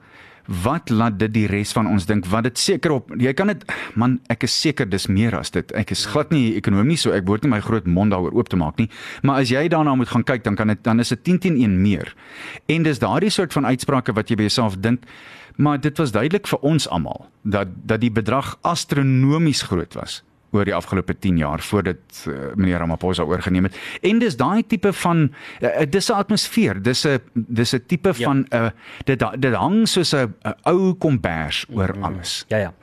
wat 0.48 0.90
laat 0.90 1.20
dit 1.20 1.34
die 1.34 1.46
res 1.48 1.72
van 1.76 1.88
ons 1.88 2.06
dink? 2.10 2.26
Wat 2.32 2.44
dit 2.48 2.58
seker 2.60 2.98
op 2.98 3.14
jy 3.20 3.34
kan 3.38 3.52
dit 3.52 3.64
man 4.00 4.20
ek 4.34 4.48
is 4.48 4.56
seker 4.62 4.90
dis 4.90 5.08
meer 5.08 5.36
as 5.38 5.54
dit. 5.56 5.72
Ek 5.78 5.92
is 5.96 6.06
glad 6.10 6.34
nie 6.36 6.56
ekonomie 6.60 6.98
so 6.98 7.12
ek 7.16 7.26
behoort 7.28 7.48
nie 7.48 7.54
my 7.56 7.62
groot 7.64 7.88
mond 7.88 8.12
daaroor 8.16 8.36
oop 8.36 8.50
te 8.50 8.60
maak 8.60 8.82
nie. 8.82 8.90
Maar 9.24 9.44
as 9.44 9.54
jy 9.54 9.68
daarna 9.72 9.96
moet 9.96 10.12
gaan 10.12 10.26
kyk 10.28 10.44
dan 10.44 10.56
kan 10.60 10.74
dit 10.74 10.84
dan 10.84 11.00
is 11.00 11.14
dit 11.16 11.24
10 11.24 11.40
teen 11.40 11.62
1 11.62 11.80
meer. 11.82 12.16
En 12.68 12.84
dis 12.84 13.00
daardie 13.00 13.32
soort 13.32 13.54
van 13.54 13.66
uitsprake 13.66 14.14
wat 14.14 14.30
jy 14.30 14.40
by 14.40 14.50
jouself 14.50 14.78
dink 14.80 15.08
maar 15.56 15.80
dit 15.80 15.98
was 15.98 16.12
duidelik 16.12 16.48
vir 16.50 16.60
ons 16.66 16.88
almal 16.90 17.28
dat 17.42 17.68
dat 17.86 18.02
die 18.02 18.12
bedrag 18.12 18.56
astronomies 18.62 19.62
groot 19.70 19.94
was 19.94 20.24
oor 20.54 20.66
die 20.66 20.74
afgelope 20.76 21.16
10 21.20 21.38
jaar 21.42 21.60
voordat 21.66 21.98
uh, 22.28 22.34
meneer 22.56 22.78
Ramaphosa 22.84 23.24
oorgeneem 23.26 23.64
het. 23.70 23.78
En 24.02 24.20
dis 24.20 24.38
daai 24.38 24.64
tipe 24.68 24.94
van 24.94 25.24
uh, 25.62 25.70
dis 25.90 26.10
'n 26.10 26.14
atmosfeer, 26.14 26.82
dis 26.82 27.06
'n 27.08 27.20
dis 27.34 27.74
'n 27.76 27.84
tipe 27.88 28.14
Ja. 28.18 28.26
van 28.28 28.46
'n 28.50 28.56
uh, 28.56 28.70
dit 29.06 29.24
dit 29.40 29.54
hang 29.54 29.88
soos 29.88 30.14
'n 30.14 30.34
ou 30.66 30.94
kombers 30.94 31.66
oor 31.74 31.96
alles. 32.02 32.46
Ja 32.48 32.58
ja. 32.58 32.74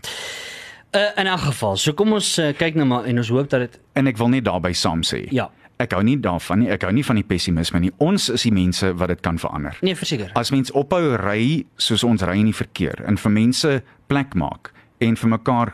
Uh 0.92 1.00
in 1.16 1.26
elk 1.26 1.40
geval, 1.40 1.76
so 1.76 1.92
kom 1.94 2.12
ons 2.12 2.38
uh, 2.38 2.50
kyk 2.58 2.74
nou 2.74 2.86
maar 2.90 3.04
en 3.06 3.16
ons 3.22 3.28
hoop 3.30 3.50
dat 3.50 3.60
dit 3.60 3.76
En 3.94 4.06
ek 4.10 4.16
wil 4.18 4.28
net 4.28 4.44
daarby 4.44 4.72
saam 4.72 5.02
sê. 5.06 5.26
ja. 5.30 5.50
Ek 5.80 5.92
hou 5.96 6.02
nie 6.04 6.18
daarvan 6.20 6.58
nie. 6.58 6.68
Ek 6.68 6.82
hou 6.82 6.92
nie 6.92 7.04
van 7.04 7.16
die 7.16 7.24
pessimisme 7.24 7.78
nie. 7.80 7.90
Ons 8.04 8.28
is 8.28 8.42
die 8.42 8.52
mense 8.52 8.90
wat 9.00 9.08
dit 9.08 9.20
kan 9.24 9.38
verander. 9.38 9.78
Nee, 9.80 9.94
verseker. 9.96 10.28
As 10.36 10.50
mens 10.52 10.70
ophou 10.76 11.16
ry 11.16 11.64
soos 11.80 12.04
ons 12.04 12.20
ry 12.22 12.34
in 12.36 12.44
die 12.50 12.52
verkeer 12.54 13.00
en 13.08 13.16
vir 13.16 13.32
mense 13.32 13.82
plek 14.06 14.34
maak 14.34 14.72
en 15.00 15.16
vir 15.16 15.28
mekaar 15.30 15.72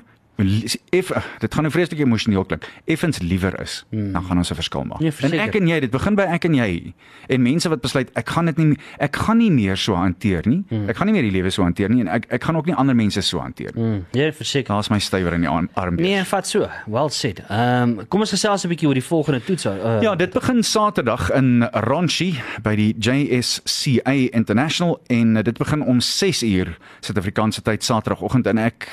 eff 0.90 1.12
dit 1.38 1.54
gaan 1.54 1.62
nou 1.62 1.72
vreeslik 1.72 2.00
emosioneel 2.00 2.44
klink. 2.44 2.68
Effens 2.84 3.18
liewer 3.18 3.60
is, 3.60 3.84
mm. 3.90 4.12
dan 4.12 4.22
gaan 4.22 4.38
ons 4.38 4.50
'n 4.50 4.54
verskil 4.54 4.84
maak. 4.84 5.00
Nee, 5.00 5.12
en 5.20 5.32
ek 5.32 5.54
en 5.54 5.68
jy, 5.68 5.80
dit 5.80 5.90
begin 5.90 6.14
by 6.14 6.22
ek 6.22 6.44
en 6.44 6.54
jy. 6.54 6.94
En 7.28 7.42
mense 7.42 7.68
wat 7.68 7.80
besluit 7.80 8.10
ek 8.14 8.28
gaan 8.28 8.46
dit 8.46 8.56
nie 8.56 8.76
ek 8.98 9.16
gaan 9.16 9.38
nie 9.38 9.50
meer 9.50 9.76
so 9.76 9.94
hanteer 9.94 10.42
nie. 10.46 10.64
Mm. 10.68 10.88
Ek 10.88 10.96
gaan 10.96 11.06
nie 11.06 11.14
meer 11.14 11.30
die 11.30 11.34
lewe 11.34 11.50
so 11.50 11.62
hanteer 11.62 11.88
nie 11.88 12.00
en 12.00 12.08
ek 12.08 12.26
ek 12.30 12.44
gaan 12.44 12.56
ook 12.56 12.66
nie 12.66 12.74
ander 12.74 12.94
mense 12.94 13.20
so 13.22 13.38
hanteer 13.38 13.72
nie. 13.74 13.82
Mm. 13.82 13.96
Mm, 13.96 14.04
ja, 14.10 14.32
verseker. 14.32 14.74
Daar's 14.74 14.88
my 14.88 14.98
stywer 14.98 15.32
in 15.32 15.40
die 15.40 15.48
arm. 15.48 15.68
arm 15.74 15.94
Nee, 15.94 16.24
vat 16.24 16.46
so. 16.46 16.68
Well 16.86 17.08
said. 17.08 17.42
Ehm 17.48 17.98
um, 17.98 18.08
kom 18.08 18.20
ons 18.20 18.30
gesels 18.30 18.64
'n 18.64 18.68
bietjie 18.68 18.88
oor 18.88 18.94
die 18.94 19.04
volgende 19.04 19.44
toets. 19.44 19.66
Uh, 19.66 20.02
Ja, 20.02 20.14
dit 20.14 20.32
begin 20.32 20.62
Saterdag 20.62 21.30
in 21.30 21.62
Ranchi 21.72 22.40
by 22.62 22.74
die 22.76 22.94
JSCA 22.98 24.12
International 24.30 25.00
en 25.06 25.34
dit 25.34 25.58
begin 25.58 25.82
om 25.82 26.00
6 26.00 26.42
uur 26.42 26.76
Suid-Afrikaanse 27.00 27.62
tyd 27.62 27.84
Saterdagoggend 27.84 28.46
en 28.46 28.58
ek 28.58 28.88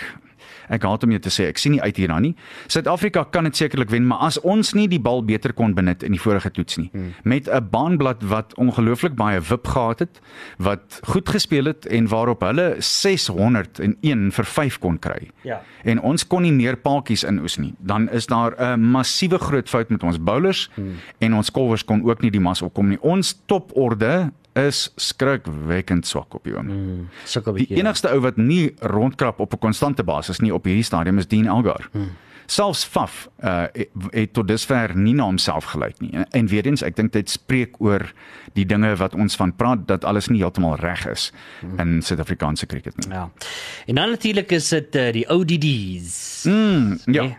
ek 0.70 0.84
haat 0.84 1.03
om 1.03 1.12
jou 1.12 1.20
te 1.20 1.32
sê, 1.34 1.48
ek 1.51 1.58
sien 1.58 1.75
nie 1.75 1.82
uit 1.82 1.98
hierna 1.98 2.20
nie. 2.20 2.34
Suid-Afrika 2.67 3.25
kan 3.32 3.43
dit 3.50 3.58
sekerlik 3.58 3.91
wen, 3.93 4.05
maar 4.08 4.20
as 4.27 4.39
ons 4.41 4.74
nie 4.77 4.88
die 4.88 5.00
bal 5.00 5.24
beter 5.25 5.53
kon 5.53 5.74
benut 5.74 6.03
in 6.03 6.15
die 6.15 6.22
vorige 6.22 6.51
toets 6.51 6.77
nie, 6.77 6.89
hmm. 6.93 7.13
met 7.24 7.50
'n 7.50 7.70
baanblad 7.72 8.24
wat 8.24 8.55
ongelooflik 8.55 9.15
baie 9.15 9.41
wip 9.41 9.67
gehad 9.67 10.00
het, 10.00 10.22
wat 10.58 11.00
goed 11.03 11.29
gespeel 11.29 11.65
het 11.65 11.86
en 11.86 12.08
waarop 12.08 12.41
hulle 12.41 12.75
601 12.79 14.32
vir 14.32 14.46
5 14.46 14.79
kon 14.79 15.00
kry. 15.00 15.29
Ja. 15.43 15.62
En 15.84 16.01
ons 16.01 16.27
kon 16.27 16.41
nie 16.41 16.53
meer 16.53 16.77
paadjies 16.77 17.24
inoes 17.24 17.58
nie. 17.58 17.74
Dan 17.79 18.10
is 18.10 18.25
daar 18.25 18.53
'n 18.58 18.79
massiewe 18.79 19.38
groot 19.38 19.70
fout 19.70 19.89
met 19.89 20.03
ons 20.03 20.17
bowlers 20.20 20.70
hmm. 20.75 20.96
en 21.20 21.34
ons 21.34 21.51
kolwers 21.51 21.86
kon 21.86 22.03
ook 22.03 22.22
nie 22.22 22.32
die 22.32 22.39
mas 22.39 22.62
opkom 22.62 22.89
nie. 22.89 23.01
Ons 23.01 23.41
toporde 23.46 24.32
is 24.54 24.92
skrikwekkend 24.96 26.08
swak 26.08 26.34
op 26.36 26.44
die 26.44 26.54
oomblik. 26.56 26.78
mm, 26.78 27.08
sukkel 27.26 27.54
Die 27.54 27.66
bietjie. 27.66 27.78
enigste 27.84 28.10
ou 28.14 28.20
wat 28.22 28.38
nie 28.38 28.74
rondkrap 28.80 29.40
op 29.40 29.54
'n 29.54 29.58
konstante 29.60 30.04
basis 30.04 30.40
nie 30.40 30.54
op 30.54 30.66
hierdie 30.66 30.84
stadium 30.84 31.18
is 31.18 31.28
Dean 31.28 31.48
Elgar. 31.48 31.90
Hmm. 31.92 32.12
Selfs 32.46 32.84
Faf 32.84 33.30
uh, 33.44 33.64
het, 34.12 34.34
tot 34.34 34.48
dusver 34.48 34.96
nie 34.96 35.14
na 35.14 35.24
homself 35.24 35.64
gelyk 35.66 36.00
nie. 36.00 36.12
En, 36.12 36.26
en 36.32 36.48
weer 36.48 36.66
eens, 36.66 36.82
ek 36.84 36.96
dink 36.96 37.14
dit 37.14 37.30
spreek 37.30 37.76
oor 37.80 38.14
die 38.54 38.66
dinge 38.66 38.96
wat 38.96 39.16
ons 39.16 39.36
van 39.36 39.56
praat 39.56 39.88
dat 39.88 40.04
alles 40.04 40.28
nie 40.28 40.40
heeltemal 40.40 40.76
reg 40.76 41.06
is 41.08 41.32
hmm. 41.62 41.80
in 41.80 42.02
Suid-Afrikaanse 42.02 42.66
cricket 42.66 42.98
nie. 42.98 43.14
Ja. 43.16 43.32
En 43.88 43.96
dan 43.96 44.10
natuurlik 44.10 44.52
is 44.52 44.70
dit 44.70 44.96
uh, 44.96 45.12
die 45.14 45.30
ODDs. 45.30 46.44
Mm, 46.46 47.00
ja. 47.06 47.22
Nee. 47.22 47.38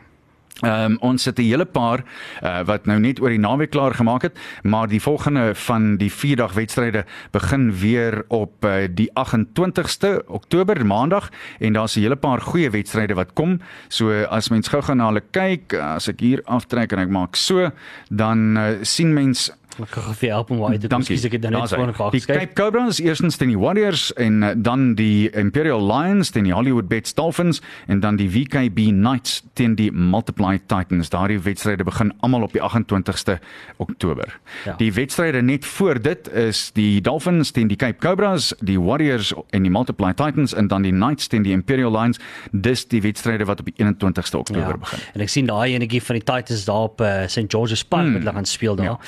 Ehm 0.63 0.93
um, 0.93 0.97
ons 1.01 1.25
het 1.25 1.39
'n 1.39 1.43
hele 1.43 1.65
paar 1.65 2.05
uh, 2.43 2.63
wat 2.65 2.87
nou 2.87 2.99
net 2.99 3.21
oor 3.21 3.29
die 3.29 3.39
naweek 3.39 3.71
klaar 3.71 3.95
gemaak 3.95 4.23
het, 4.23 4.39
maar 4.63 4.89
die 4.89 5.03
volgende 5.03 5.55
van 5.55 5.97
die 5.97 6.13
vierdag 6.13 6.53
wedstryde 6.53 7.05
begin 7.31 7.75
weer 7.75 8.25
op 8.29 8.65
uh, 8.65 8.87
die 8.91 9.11
28ste 9.11 10.27
Oktober 10.27 10.87
Maandag 10.87 11.31
en 11.59 11.73
daar's 11.73 11.97
'n 11.97 12.01
hele 12.01 12.17
paar 12.17 12.41
goeie 12.41 12.71
wedstryde 12.71 13.15
wat 13.15 13.33
kom. 13.33 13.61
So 13.89 14.23
as 14.23 14.49
mens 14.49 14.69
gou 14.69 14.83
gaan 14.83 14.97
na 14.97 15.07
hulle 15.07 15.23
kyk, 15.31 15.75
as 15.75 16.09
ek 16.09 16.21
hier 16.21 16.41
aftrek 16.45 16.93
en 16.93 16.99
ek 16.99 17.09
maak 17.09 17.37
so, 17.37 17.71
dan 18.09 18.57
uh, 18.57 18.71
sien 18.83 19.13
mens 19.13 19.51
Ek 19.83 19.91
gaan 19.91 20.15
vir 20.15 20.29
help 20.31 20.51
om 20.51 20.65
uit 20.65 20.81
te. 20.81 20.89
Dankie. 20.89 21.15
Ekskuus, 21.17 21.25
ek 21.25 21.33
het 21.33 21.43
nou 21.43 21.53
net 21.61 21.71
hy. 21.71 21.77
voor 21.77 21.87
mekaar 21.87 22.11
Die 22.15 22.21
geskryf. 22.21 22.39
Cape 22.39 22.53
Cobras 22.55 22.99
eerstens 23.03 23.37
teen 23.37 23.49
die 23.49 23.59
Warriors 23.59 24.13
en 24.15 24.43
uh, 24.43 24.51
dan 24.57 24.95
die 24.95 25.31
Imperial 25.31 25.83
Lions 25.83 26.31
teen 26.31 26.45
die 26.45 26.53
Hollywood 26.55 26.89
Bets 26.89 27.15
Dolphins 27.15 27.61
en 27.87 28.01
dan 28.01 28.17
die 28.17 28.29
WKB 28.31 28.89
Knights 28.93 29.43
teen 29.55 29.75
die 29.75 29.91
Multiply 29.93 30.59
Titans. 30.67 31.09
Daardie 31.11 31.41
wedstryde 31.43 31.85
begin 31.85 32.13
almal 32.21 32.43
op 32.43 32.53
die 32.53 32.63
28ste 32.63 33.39
Oktober. 33.77 34.39
Ja. 34.65 34.77
Die 34.79 34.93
wedstryde 34.93 35.43
net 35.43 35.65
voor 35.67 36.01
dit 36.03 36.29
is 36.33 36.71
die 36.73 37.01
Dolphins 37.01 37.51
teen 37.51 37.69
die 37.69 37.77
Cape 37.77 37.99
Cobras, 37.99 38.53
die 38.61 38.79
Warriors 38.81 39.33
en 39.51 39.63
die 39.67 39.71
Multiply 39.75 40.13
Titans 40.15 40.55
en 40.55 40.69
dan 40.69 40.83
die 40.83 40.93
Knights 40.93 41.27
teen 41.29 41.43
die 41.43 41.53
Imperial 41.53 41.91
Lions. 41.93 42.19
Dis 42.53 42.87
die 42.89 43.03
wedstryde 43.03 43.45
wat 43.45 43.61
op 43.61 43.67
die 43.67 43.75
21ste 43.85 44.39
Oktober 44.39 44.61
Ja. 44.69 44.77
begin. 44.77 44.99
En 45.15 45.21
ek 45.21 45.29
sien 45.29 45.47
daai 45.47 45.75
enetjie 45.75 46.03
van 46.03 46.15
die 46.21 46.25
Titans 46.25 46.65
daar 46.65 46.87
op 46.93 47.01
uh, 47.01 47.27
St 47.27 47.49
George's 47.49 47.85
Park 47.85 48.05
wat 48.13 48.23
hulle 48.23 48.33
gaan 48.33 48.45
speel 48.47 48.77
daar. 48.77 48.99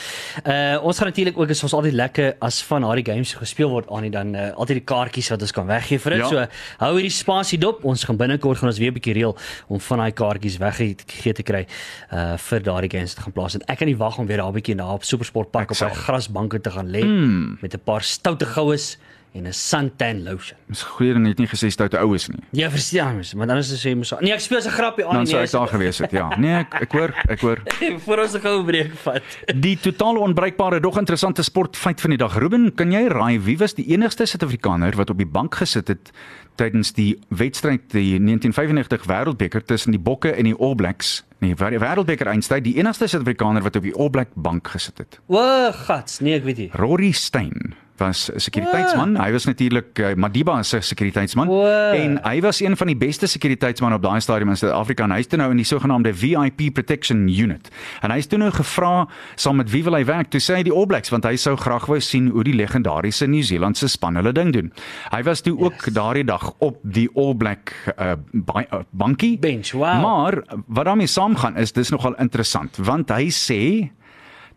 Uh 0.44 0.54
ons 0.82 0.98
gaan 0.98 1.08
natuurlik 1.10 1.38
ook 1.38 1.48
is 1.48 1.62
ons 1.62 1.74
altyd 1.76 1.96
lekker 1.96 2.34
as 2.44 2.62
van 2.68 2.84
daardie 2.86 3.04
games 3.06 3.34
gespeel 3.34 3.70
word 3.70 3.88
aan 3.90 4.06
die 4.06 4.10
dan 4.10 4.34
uh, 4.34 4.48
altyd 4.54 4.80
die 4.80 4.86
kaartjies 4.92 5.30
wat 5.32 5.42
ons 5.46 5.54
kan 5.56 5.66
weggee 5.66 5.98
vir 5.98 6.16
dit. 6.16 6.22
Ja. 6.24 6.28
So 6.28 6.84
hou 6.84 6.92
hierdie 6.98 7.14
spasie 7.14 7.58
dop. 7.58 7.84
Ons 7.84 8.04
gaan 8.04 8.18
binnekort 8.20 8.58
gaan 8.58 8.68
ons 8.68 8.78
weer 8.78 8.90
'n 8.90 8.98
bietjie 8.98 9.16
reël 9.18 9.36
om 9.68 9.80
van 9.80 9.98
daai 9.98 10.12
kaartjies 10.12 10.58
weggegee 10.62 11.32
te 11.32 11.42
kry 11.42 11.66
uh 12.12 12.36
vir 12.36 12.62
daardie 12.62 12.90
games 12.90 13.14
te 13.14 13.22
gaan 13.22 13.32
plaas. 13.32 13.54
En 13.54 13.66
ek 13.66 13.78
kan 13.78 13.86
nie 13.86 13.96
wag 13.96 14.18
om 14.18 14.26
weer 14.26 14.38
daar 14.38 14.50
'n 14.50 14.58
bietjie 14.58 14.76
daar 14.76 14.94
op 14.94 15.04
Supersport 15.04 15.50
Park 15.50 15.70
op 15.70 15.76
sal. 15.76 15.90
grasbanke 15.90 16.60
te 16.60 16.70
gaan 16.70 16.90
lê 16.90 17.04
mm. 17.04 17.58
met 17.60 17.74
'n 17.74 17.82
paar 17.84 18.02
stoute 18.02 18.46
goues 18.46 18.98
en 19.36 19.46
'n 19.46 19.52
suntan 19.52 20.22
lotion. 20.24 20.58
Dis 20.68 20.82
goeie 20.82 21.12
ding 21.12 21.24
net 21.26 21.38
nie 21.38 21.46
gesê 21.46 21.68
stoute 21.70 21.98
oues 21.98 22.28
nie. 22.28 22.38
Ja, 22.52 22.70
verstaan 22.70 23.14
mens, 23.14 23.34
maar 23.34 23.46
dan 23.46 23.56
is 23.58 23.68
dit 23.68 23.78
sê 23.78 23.96
mos 23.96 24.12
nee, 24.20 24.32
ek 24.32 24.40
speel 24.40 24.60
se 24.62 24.70
grappie 24.70 25.04
aan 25.04 25.12
Dan 25.14 25.22
nie, 25.22 25.30
sou 25.30 25.36
nee, 25.40 25.46
ek 25.46 25.52
daar 25.52 25.68
gewees 25.68 25.98
het. 25.98 26.10
Ja. 26.10 26.28
Nee, 26.36 26.54
ek 26.54 26.74
ek 26.80 26.92
hoor, 26.92 27.14
ek 27.28 27.40
hoor. 27.40 27.58
voor 28.04 28.18
ons 28.18 28.34
'n 28.34 28.40
goue 28.40 28.64
breek 28.64 28.92
vat. 28.94 29.22
Die 29.66 29.76
totale 29.78 30.18
onbreekbare 30.18 30.80
dog 30.80 30.98
interessante 30.98 31.42
sportfeit 31.42 32.00
van 32.00 32.10
die 32.10 32.18
dag. 32.18 32.38
Ruben, 32.38 32.74
kan 32.74 32.90
jy 32.92 33.06
raai 33.08 33.38
wie 33.40 33.58
was 33.58 33.74
die 33.74 33.86
enigste 33.92 34.26
Suid-Afrikaner 34.26 34.96
wat 34.96 35.10
op 35.10 35.16
die 35.18 35.26
bank 35.26 35.54
gesit 35.54 35.88
het 35.88 36.10
tydens 36.56 36.92
die 36.92 37.18
wedstryd 37.28 37.80
die 37.92 38.18
1995 38.18 39.04
Wêreldbeker 39.06 39.64
tussen 39.64 39.90
die 39.92 40.00
Bokke 40.00 40.30
en 40.32 40.44
die 40.44 40.54
All 40.58 40.74
Blacks? 40.74 41.24
Nee, 41.38 41.54
Wê- 41.54 41.78
Wêreldbeker 41.78 42.26
eindstryd, 42.26 42.64
die 42.64 42.76
enigste 42.78 43.06
Suid-Afrikaner 43.06 43.62
wat 43.62 43.76
op 43.76 43.82
die 43.82 43.94
All 43.94 44.08
Black 44.10 44.28
bank 44.34 44.68
gesit 44.68 44.98
het. 44.98 45.20
O, 45.28 45.70
gats, 45.72 46.20
nee, 46.20 46.34
ek 46.34 46.44
weet 46.44 46.56
nie. 46.56 46.70
Rory 46.72 47.10
Steyn 47.12 47.74
was 47.98 48.30
'n 48.30 48.38
sekuriteitsman. 48.40 49.16
Hy 49.16 49.30
was 49.32 49.44
natuurlik 49.44 49.98
uh, 49.98 50.14
Madiba 50.14 50.62
se 50.62 50.80
sekuriteitsman 50.80 51.46
Wow. 51.48 51.94
en 51.94 52.18
hy 52.22 52.40
was 52.40 52.60
een 52.60 52.76
van 52.76 52.86
die 52.86 52.96
beste 52.96 53.26
sekuriteitsmanne 53.26 53.96
op 53.96 54.02
daai 54.02 54.20
stadium 54.20 54.48
in 54.48 54.56
Suid-Afrika 54.56 55.04
en 55.04 55.10
hy's 55.10 55.26
toe 55.26 55.38
nou 55.38 55.50
in 55.50 55.56
die 55.56 55.64
sogenaamde 55.64 56.14
VIP 56.14 56.72
Protection 56.72 57.28
Unit. 57.28 57.68
En 58.02 58.10
hy's 58.10 58.26
toe 58.26 58.38
nou 58.38 58.50
gevra 58.50 59.08
saam 59.34 59.56
met 59.56 59.70
wie 59.70 59.84
wil 59.84 59.94
hy 59.94 60.04
werk? 60.04 60.30
Toe 60.30 60.40
sê 60.40 60.54
hy 60.56 60.62
die 60.62 60.72
All 60.72 60.86
Blacks 60.86 61.10
want 61.10 61.24
hy 61.24 61.36
sou 61.36 61.56
graag 61.56 61.86
wou 61.86 62.00
sien 62.00 62.28
hoe 62.28 62.44
die 62.44 62.54
legendariese 62.54 63.26
Nieu-Seelandse 63.26 63.88
span 63.88 64.16
hulle 64.16 64.32
ding 64.32 64.52
doen. 64.52 64.72
Hy 65.12 65.22
was 65.22 65.40
toe 65.40 65.58
ook 65.58 65.92
daardie 65.94 66.24
dag 66.24 66.52
op 66.58 66.78
die 66.82 67.08
All 67.14 67.34
Black 67.34 67.72
uh, 67.98 68.14
by, 68.32 68.66
uh, 68.72 68.80
bankie 68.90 69.38
Bench, 69.38 69.72
wow. 69.72 70.02
Maar 70.02 70.42
wat 70.66 70.84
daarmee 70.84 71.06
saamgaan 71.06 71.56
is 71.56 71.72
dis 71.72 71.90
nogal 71.90 72.14
interessant 72.18 72.76
want 72.76 73.10
hy 73.10 73.28
sê 73.30 73.90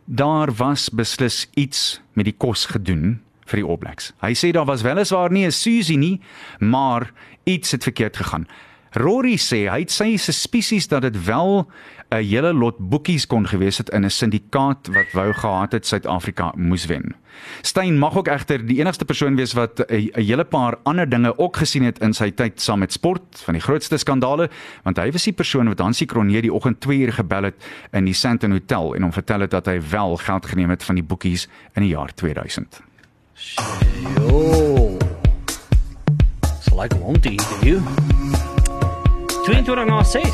daar 0.05 0.49
was 0.57 0.89
beslis 0.89 1.47
iets 1.53 2.01
met 2.13 2.25
die 2.25 2.35
kos 2.37 2.65
gedoen 2.65 3.19
vir 3.49 3.61
die 3.61 3.67
All 3.67 3.77
Blacks. 3.77 4.13
Hy 4.21 4.33
sê 4.33 4.51
daar 4.51 4.65
was 4.69 4.85
weliswaar 4.85 5.31
nie 5.31 5.45
'n 5.45 5.51
Susie 5.51 5.97
nie, 5.97 6.21
maar 6.59 7.11
iets 7.45 7.71
het 7.71 7.83
verkeerd 7.83 8.17
gegaan. 8.17 8.47
Rory 8.97 9.37
sê 9.37 9.67
hy 9.69 9.83
het 9.83 9.91
sy 9.93 10.15
suspisies 10.17 10.87
dat 10.89 11.03
dit 11.05 11.25
wel 11.25 11.67
'n 12.09 12.23
hele 12.25 12.53
lot 12.53 12.77
boekies 12.77 13.27
kon 13.27 13.45
gewees 13.45 13.77
het 13.77 13.89
in 13.89 14.05
'n 14.05 14.09
syndikaat 14.09 14.87
wat 14.87 15.11
wou 15.13 15.33
gehad 15.33 15.71
het 15.71 15.85
Suid-Afrika 15.85 16.53
moes 16.55 16.85
wen. 16.85 17.15
Steyn 17.61 17.97
mag 17.97 18.17
ook 18.17 18.27
egter 18.27 18.65
die 18.65 18.79
enigste 18.79 19.05
persoon 19.05 19.35
wees 19.35 19.53
wat 19.53 19.79
'n 19.79 20.09
hele 20.13 20.43
paar 20.43 20.77
ander 20.83 21.09
dinge 21.09 21.37
ook 21.37 21.57
gesien 21.57 21.83
het 21.83 21.99
in 21.99 22.13
sy 22.13 22.31
tyd 22.31 22.61
saam 22.61 22.79
met 22.79 22.91
sport 22.91 23.41
van 23.45 23.53
die 23.53 23.61
grootste 23.61 23.97
skandale, 23.97 24.49
want 24.83 24.97
hy 24.97 25.11
was 25.11 25.23
die 25.23 25.33
persoon 25.33 25.67
wat 25.67 25.79
Hansie 25.79 26.07
Cronje 26.07 26.41
die 26.41 26.53
oggend 26.53 26.81
2 26.81 26.97
uur 26.97 27.13
gebel 27.13 27.43
het 27.43 27.55
in 27.91 28.05
die 28.05 28.13
Sandton 28.13 28.51
Hotel 28.51 28.95
en 28.95 29.01
hom 29.01 29.13
vertel 29.13 29.39
het 29.39 29.51
dat 29.51 29.65
hy 29.65 29.81
wel 29.89 30.17
geld 30.17 30.45
geneem 30.45 30.69
het 30.69 30.83
van 30.83 30.95
die 30.95 31.03
boekies 31.03 31.47
in 31.75 31.81
die 31.81 31.91
jaar 31.91 32.13
2000. 32.13 32.88
Jo. 34.17 34.97
It's 36.57 36.71
like 36.73 36.93
a 36.93 36.97
long 36.97 37.19
to 37.21 37.29
eat 37.29 37.63
you. 37.63 37.81
22 39.45 39.85
na 39.85 40.03
6. 40.03 40.29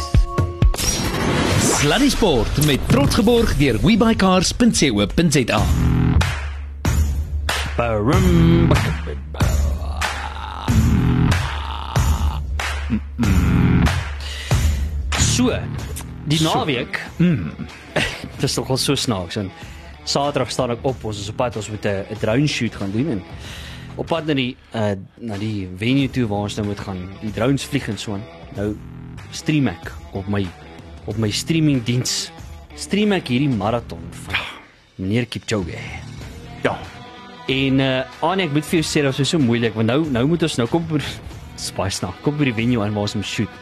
Sluddy 1.60 2.10
Sport 2.10 2.66
met 2.66 2.80
trots 2.88 3.16
geborg 3.16 3.56
deur 3.58 3.80
webycars.co.za. 3.82 5.62
Barum. 7.76 8.72
So, 15.20 15.60
die 16.26 16.42
naweek. 16.42 17.02
Dit 18.36 18.44
is 18.44 18.56
nogal 18.56 18.78
so 18.78 18.96
snaaks 18.96 19.36
en 19.36 19.52
Saterdag 20.06 20.52
staan 20.54 20.72
ek 20.76 20.86
op, 20.86 21.04
ons 21.04 21.20
is 21.20 21.30
op 21.34 21.40
pad 21.42 21.56
ons 21.58 21.70
moet 21.74 21.86
'n 21.86 22.06
'n 22.14 22.20
drone 22.22 22.48
shoot 22.48 22.76
gaan 22.76 22.92
doen 22.92 23.10
en 23.18 23.22
op 23.98 24.06
pad 24.08 24.26
na 24.26 24.34
die 24.34 24.56
uh 24.74 24.94
na 25.18 25.38
die 25.38 25.68
venue 25.78 26.10
toe 26.10 26.28
waar 26.28 26.46
ons 26.48 26.56
nou 26.56 26.68
moet 26.68 26.80
gaan. 26.80 27.10
Die 27.22 27.32
drones 27.32 27.66
vlieg 27.66 27.88
en 27.90 27.98
so 27.98 28.14
aan. 28.14 28.24
Nou 28.56 28.76
stream 29.32 29.68
ek 29.68 29.92
op 30.14 30.28
my 30.28 30.46
op 31.06 31.18
my 31.18 31.32
streaming 31.32 31.84
diens. 31.84 32.32
Stream 32.76 33.12
ek 33.12 33.28
hierdie 33.28 33.50
maraton 33.50 34.04
van 34.12 34.36
meneer 34.96 35.26
Kipchoge. 35.26 35.80
Ja, 36.64 36.78
En 37.46 37.80
uh 37.80 38.02
Annie, 38.26 38.48
ek 38.48 38.56
moet 38.56 38.66
vir 38.66 38.80
jou 38.80 38.86
sê 38.88 39.04
dit 39.06 39.12
was 39.12 39.30
so 39.30 39.38
moeilik 39.38 39.76
want 39.78 39.92
nou 39.92 40.00
nou 40.10 40.24
moet 40.32 40.46
ons 40.48 40.58
nou 40.58 40.66
kom 40.72 40.86
Spice 41.62 42.02
nou. 42.04 42.12
Kom 42.26 42.40
by 42.40 42.50
die 42.50 42.56
venue 42.58 42.82
aan 42.82 42.96
waar 42.96 43.06
ons 43.06 43.16
moet 43.16 43.30
shoot. 43.30 43.55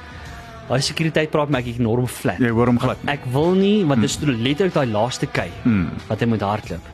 Daai 0.73 0.81
sekuriteit 0.81 1.29
praat 1.29 1.51
my 1.53 1.59
ek 1.61 1.67
enorm 1.77 2.07
flat. 2.09 2.39
jy 2.41 2.49
hoor 2.49 2.71
hom 2.71 2.79
glad. 2.81 2.97
Ek 3.11 3.21
wil 3.29 3.51
nie 3.59 3.83
want 3.85 4.01
dit 4.01 4.09
is 4.09 4.17
toe 4.17 4.33
letterlik 4.33 4.73
daai 4.73 4.89
laaste 4.89 5.27
kei 5.29 5.51
wat 6.09 6.19
hy 6.23 6.25
moet 6.31 6.41
hardloop. 6.41 6.87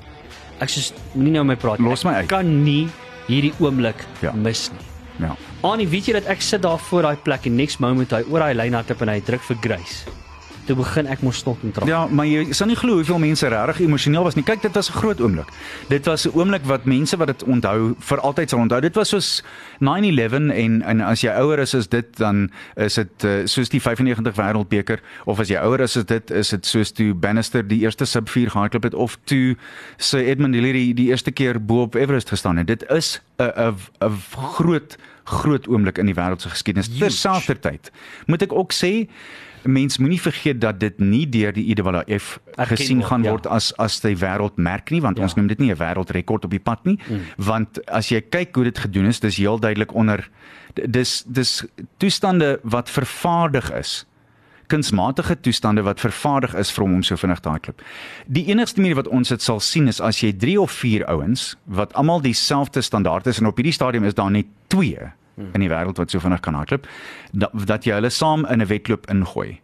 Ek 0.60 0.68
sê 0.74 0.84
moenie 1.16 1.38
nou 1.38 1.46
met 1.48 1.56
my 1.56 1.62
praat. 1.62 1.80
Los 1.80 2.04
my 2.04 2.12
Ek 2.18 2.26
uit. 2.26 2.30
Kan 2.34 2.50
nie 2.66 2.90
hierdie 3.30 3.54
oomblik 3.64 4.04
Ja. 4.26 4.34
mis 4.36 4.66
nie. 4.74 4.84
Ja. 5.24 5.36
Annie, 5.64 5.88
weet 5.88 6.06
jy 6.08 6.14
dat 6.20 6.28
ek 6.32 6.42
sit 6.44 6.62
daar 6.64 6.78
voor 6.90 7.04
daai 7.08 7.16
plek 7.24 7.46
en 7.48 7.56
next 7.56 7.80
moment 7.80 8.12
hy 8.12 8.22
oor 8.32 8.40
daai 8.44 8.54
lyn 8.56 8.74
hardloop 8.76 9.02
en 9.02 9.10
hy 9.14 9.20
druk 9.22 9.42
vir 9.48 9.58
Grace. 9.64 10.04
Toe 10.70 10.76
begin 10.78 11.08
ek 11.10 11.24
mos 11.26 11.40
stop 11.42 11.64
en 11.66 11.72
trap. 11.74 11.90
Ja, 11.90 12.04
maar 12.06 12.28
jy 12.30 12.44
sal 12.54 12.70
nie 12.70 12.78
glo 12.78 13.00
hoeveel 13.00 13.18
mense 13.18 13.48
regtig 13.50 13.80
emosioneel 13.88 14.28
was 14.28 14.36
nie. 14.38 14.44
Kyk, 14.46 14.62
dit 14.68 14.76
was 14.78 14.90
'n 14.92 15.00
groot 15.02 15.22
oomblik. 15.22 15.50
Dit 15.90 16.06
was 16.06 16.28
'n 16.28 16.38
oomblik 16.38 16.62
wat 16.70 16.86
mense 16.86 17.18
wat 17.18 17.28
dit 17.28 17.44
onthou 17.44 17.96
vir 17.98 18.20
altyd 18.20 18.50
sal 18.50 18.60
onthou. 18.60 18.80
Dit 18.82 18.96
was 18.96 19.10
soos 19.10 19.44
9/11 19.80 20.52
en 20.54 20.82
en 20.82 21.02
as 21.02 21.22
jy 21.22 21.32
ouer 21.32 21.60
is 21.60 21.74
as 21.74 21.88
dit 21.88 22.18
dan 22.18 22.52
is 22.76 22.94
dit 22.94 23.24
uh, 23.24 23.46
soos 23.46 23.70
die 23.70 23.82
95 23.82 24.36
wêreldbeker 24.36 25.00
of 25.26 25.40
as 25.40 25.50
jy 25.50 25.58
ouer 25.58 25.80
is 25.80 25.98
as 25.98 26.06
dit 26.06 26.32
is 26.32 26.50
dit 26.50 26.66
soos 26.66 26.92
toe 26.92 27.14
Bannister 27.14 27.68
die 27.68 27.80
eerste 27.80 28.06
sub 28.06 28.30
4 28.30 28.50
gehardloop 28.50 28.84
het 28.84 28.94
of 28.94 29.18
toe 29.24 29.56
Sir 29.98 30.22
Edmund 30.22 30.54
Hillary 30.54 30.94
die 30.94 31.10
eerste 31.10 31.32
keer 31.32 31.58
bo 31.66 31.82
op 31.82 31.96
Everest 31.96 32.30
gestaan 32.30 32.58
het. 32.58 32.68
Dit 32.68 32.84
is 32.90 33.22
'n 33.40 33.52
'n 33.58 33.76
'n 34.06 34.22
groot 34.54 34.98
groot 35.30 35.68
oomblik 35.68 35.98
in 35.98 36.06
die 36.10 36.16
wêreld 36.18 36.42
se 36.42 36.50
geskiedenis. 36.50 36.90
Terselfdertyd 36.98 37.92
moet 38.26 38.42
ek 38.42 38.54
ook 38.54 38.74
sê 38.74 39.08
mens 39.64 39.98
moenie 39.98 40.22
vergeet 40.22 40.62
dat 40.62 40.80
dit 40.80 41.00
nie 41.00 41.26
deur 41.30 41.54
die 41.54 41.66
IWF 41.74 42.40
Erken 42.56 42.78
gesien 42.78 42.98
word, 42.98 43.10
gaan 43.10 43.24
ja. 43.24 43.30
word 43.30 43.48
as 43.48 43.72
as 43.78 44.00
die 44.00 44.16
wêreldmerk 44.18 44.92
nie 44.92 45.02
want 45.02 45.18
Ja. 45.18 45.24
ons 45.24 45.36
noem 45.36 45.48
dit 45.48 45.60
nie 45.60 45.72
'n 45.72 45.78
wêreldrekord 45.78 46.46
op 46.46 46.52
die 46.52 46.60
pad 46.60 46.86
nie 46.86 47.00
mm. 47.10 47.22
want 47.38 47.80
as 47.88 48.10
jy 48.10 48.22
kyk 48.22 48.56
hoe 48.56 48.64
dit 48.64 48.78
gedoen 48.78 49.06
is 49.06 49.20
dis 49.20 49.38
heel 49.38 49.60
duidelik 49.60 49.94
onder 49.94 50.30
dis 50.74 51.24
dis 51.28 51.66
toestande 51.98 52.60
wat 52.64 52.90
vervaardig 52.90 53.72
is 53.72 54.06
kunsmatige 54.70 55.40
toestande 55.40 55.82
wat 55.82 56.00
vervaardig 56.00 56.54
is 56.56 56.72
vir 56.72 56.86
hom 56.86 56.94
om 57.00 57.04
so 57.04 57.18
vinnig 57.18 57.40
te 57.40 57.50
hardloop. 57.50 57.82
Die 58.28 58.46
enigste 58.52 58.82
manier 58.82 59.00
wat 59.00 59.08
ons 59.08 59.32
dit 59.34 59.42
sal 59.42 59.60
sien 59.60 59.90
is 59.90 60.02
as 60.02 60.22
jy 60.22 60.32
3 60.38 60.60
of 60.62 60.72
4 60.72 61.08
ouens 61.10 61.56
wat 61.66 61.94
almal 61.94 62.22
dieselfde 62.22 62.82
standaard 62.86 63.28
is 63.28 63.42
en 63.42 63.50
op 63.50 63.58
hierdie 63.58 63.74
stadium 63.74 64.06
is 64.06 64.14
daar 64.14 64.32
net 64.32 64.46
2 64.68 65.12
in 65.54 65.64
die 65.64 65.70
wêreld 65.70 65.98
wat 65.98 66.12
so 66.12 66.20
vinnig 66.20 66.42
kan 66.46 66.58
hardloop 66.58 66.88
dat, 67.32 67.52
dat 67.66 67.86
jy 67.86 67.94
hulle 67.94 68.10
saam 68.10 68.46
in 68.46 68.62
'n 68.62 68.68
wedloop 68.68 69.10
ingooi. 69.10 69.60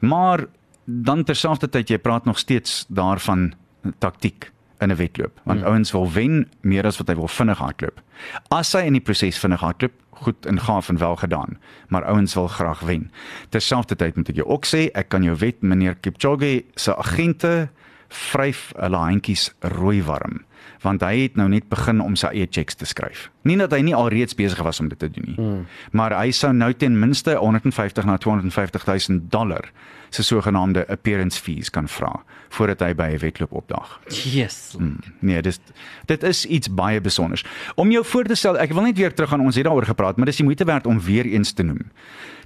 Maar 0.00 0.46
dan 0.84 1.24
terselfdertyd 1.24 1.88
jy 1.88 1.98
praat 1.98 2.24
nog 2.24 2.38
steeds 2.38 2.86
daarvan 2.88 3.54
taktiek 3.98 4.50
in 4.80 4.90
'n 4.90 4.96
wedloop 4.96 5.40
want 5.44 5.62
ouens 5.62 5.92
wil 5.92 6.12
wen 6.12 6.48
meer 6.60 6.86
as 6.86 6.98
wat 6.98 7.08
hy 7.08 7.14
wil 7.14 7.28
vinnig 7.28 7.58
hardloop. 7.58 8.00
As 8.48 8.72
hy 8.72 8.80
in 8.86 8.92
die 8.92 9.00
proses 9.00 9.38
vinnig 9.38 9.60
hardloop, 9.60 9.92
goed 10.10 10.46
en 10.46 10.60
gaaf 10.60 10.88
en 10.88 10.98
wel 10.98 11.16
gedaan, 11.16 11.58
maar 11.88 12.04
ouens 12.04 12.34
wil 12.34 12.48
graag 12.48 12.80
wen. 12.80 13.10
Terselfdertyd 13.48 14.16
moet 14.16 14.28
ek 14.28 14.36
jou 14.36 14.48
ook 14.48 14.66
sê, 14.66 14.90
ek 14.94 15.08
kan 15.08 15.22
jou 15.22 15.36
wet 15.36 15.62
meneer 15.62 15.94
Kipchoge 15.94 16.64
se 16.74 16.96
agente 16.96 17.70
vryf 18.08 18.72
hulle 18.76 18.96
handjies 18.96 19.54
rooi 19.60 20.02
warm. 20.02 20.44
Want 20.80 21.02
hy 21.04 21.26
het 21.26 21.36
nou 21.36 21.48
net 21.48 21.68
begin 21.68 22.00
om 22.00 22.16
sy 22.16 22.30
eie 22.32 22.48
checks 22.50 22.74
te 22.74 22.86
skryf. 22.88 23.28
Nie 23.48 23.58
dat 23.60 23.74
hy 23.76 23.82
nie 23.84 23.94
alreeds 23.96 24.36
besig 24.36 24.60
was 24.64 24.80
om 24.80 24.88
dit 24.88 24.98
te 24.98 25.10
doen 25.12 25.26
nie. 25.26 25.36
Hmm. 25.36 25.66
Maar 25.96 26.16
hy 26.18 26.30
sou 26.36 26.52
nou 26.56 26.72
ten 26.72 26.98
minste 26.98 27.36
150 27.36 28.08
na 28.08 28.16
250 28.16 28.86
000 28.86 29.20
dollar 29.32 29.70
se 30.10 30.22
sogenaamde 30.26 30.86
appearance 30.88 31.40
fees 31.40 31.70
kan 31.70 31.88
vra 31.88 32.22
voordat 32.48 32.80
hy 32.80 32.94
by 32.94 33.08
'n 33.14 33.18
wedloop 33.18 33.52
opdaag. 33.52 34.00
Yes. 34.08 34.74
Hmm. 34.78 34.98
Nee, 35.20 35.42
dis 35.42 35.60
dit 36.06 36.22
is 36.22 36.44
iets 36.46 36.68
baie 36.74 37.00
besonders. 37.00 37.44
Om 37.74 37.90
jou 37.90 38.04
voor 38.04 38.24
te 38.24 38.34
stel, 38.34 38.58
ek 38.58 38.72
wil 38.72 38.82
net 38.82 38.96
weer 38.96 39.14
terug 39.14 39.32
aan 39.32 39.40
ons 39.40 39.54
het 39.54 39.64
daaroor 39.64 39.86
gepraat, 39.86 40.16
maar 40.16 40.26
dis 40.26 40.36
die 40.36 40.44
moeite 40.44 40.64
werd 40.64 40.86
om 40.86 41.00
weer 41.00 41.24
eens 41.24 41.52
te 41.52 41.62
noem. 41.62 41.90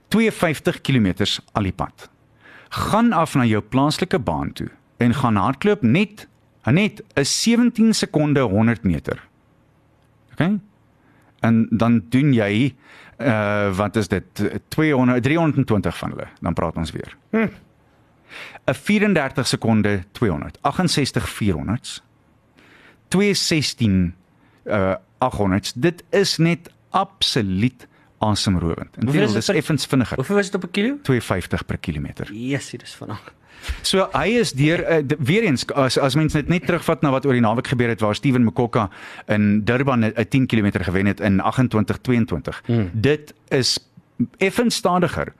52 0.08 0.80
km 0.80 1.14
al 1.52 1.62
die 1.62 1.72
pad. 1.72 2.10
Gaan 2.68 3.12
af 3.12 3.34
na 3.34 3.44
jou 3.44 3.62
plaaslike 3.62 4.18
baan 4.18 4.52
toe 4.52 4.68
en 4.96 5.14
gaan 5.14 5.36
hardloop 5.36 5.82
net 5.82 6.28
net 6.72 7.02
'n 7.14 7.24
17 7.24 7.94
sekonde 7.94 8.40
100 8.40 8.82
meter. 8.82 9.28
OK? 10.32 10.50
En 11.40 11.66
dan 11.70 12.02
doen 12.08 12.32
jy 12.32 12.74
uh 13.18 13.76
wat 13.76 13.96
is 13.96 14.08
dit 14.08 14.24
200 14.68 15.22
320 15.22 15.98
van 15.98 16.10
hulle, 16.10 16.26
dan 16.40 16.54
praat 16.54 16.76
ons 16.76 16.90
weer. 16.90 17.16
Hm. 17.30 17.48
'n 18.64 18.74
34 18.74 19.46
sekonde 19.46 20.04
200, 20.12 20.58
68 20.60 21.28
400s. 21.28 22.02
216 23.08 24.14
uh 24.64 24.94
800s. 25.18 25.72
Dit 25.74 26.04
is 26.10 26.36
net 26.36 26.70
absoluut 26.90 27.86
asemrowend. 28.18 28.96
En 28.96 29.02
Hoeveel 29.02 29.22
is 29.22 29.32
dit 29.32 29.42
is 29.42 29.48
effens 29.48 29.86
vinniger. 29.86 30.16
Hoeveel 30.16 30.36
was 30.36 30.50
dit 30.50 30.54
op 30.54 30.68
'n 30.68 30.70
kilo? 30.70 30.98
250 31.02 31.66
per 31.66 31.78
kilometer. 31.78 32.32
Yes, 32.32 32.70
dit 32.70 32.82
is 32.82 32.94
vanaand. 32.94 33.32
So 33.82 34.08
hy 34.12 34.38
is 34.40 34.52
deur 34.52 34.80
uh, 34.80 35.02
weer 35.18 35.42
eens 35.42 35.66
as 35.72 35.98
as 35.98 36.14
mens 36.14 36.32
net 36.32 36.48
net 36.48 36.66
terugvat 36.66 37.02
na 37.02 37.10
wat 37.10 37.26
oor 37.26 37.32
die 37.32 37.44
naweek 37.44 37.66
gebeur 37.66 37.88
het 37.88 38.00
waar 38.00 38.14
Steven 38.14 38.44
Mokokka 38.44 38.88
in 39.26 39.64
Durban 39.64 40.04
'n 40.04 40.12
'n 40.16 40.28
10 40.28 40.46
km 40.46 40.82
gewen 40.82 41.06
het 41.06 41.20
in 41.20 41.40
28:22. 41.40 42.60
Hmm. 42.66 42.90
Dit 42.92 43.34
is 43.48 43.78
effens 44.38 44.74
stadiger 44.74 45.32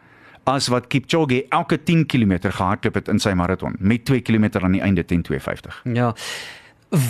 as 0.45 0.69
wat 0.69 0.87
Kipchoge 0.87 1.47
elke 1.49 1.83
10 1.83 2.07
km 2.07 2.39
gehardloop 2.41 2.95
het 2.95 3.09
in 3.09 3.19
sy 3.19 3.33
maraton 3.33 3.77
met 3.79 4.05
2 4.05 4.21
km 4.21 4.59
aan 4.61 4.73
die 4.73 4.81
einde 4.81 5.05
teen 5.05 5.23
250. 5.23 5.81
Ja. 5.93 6.15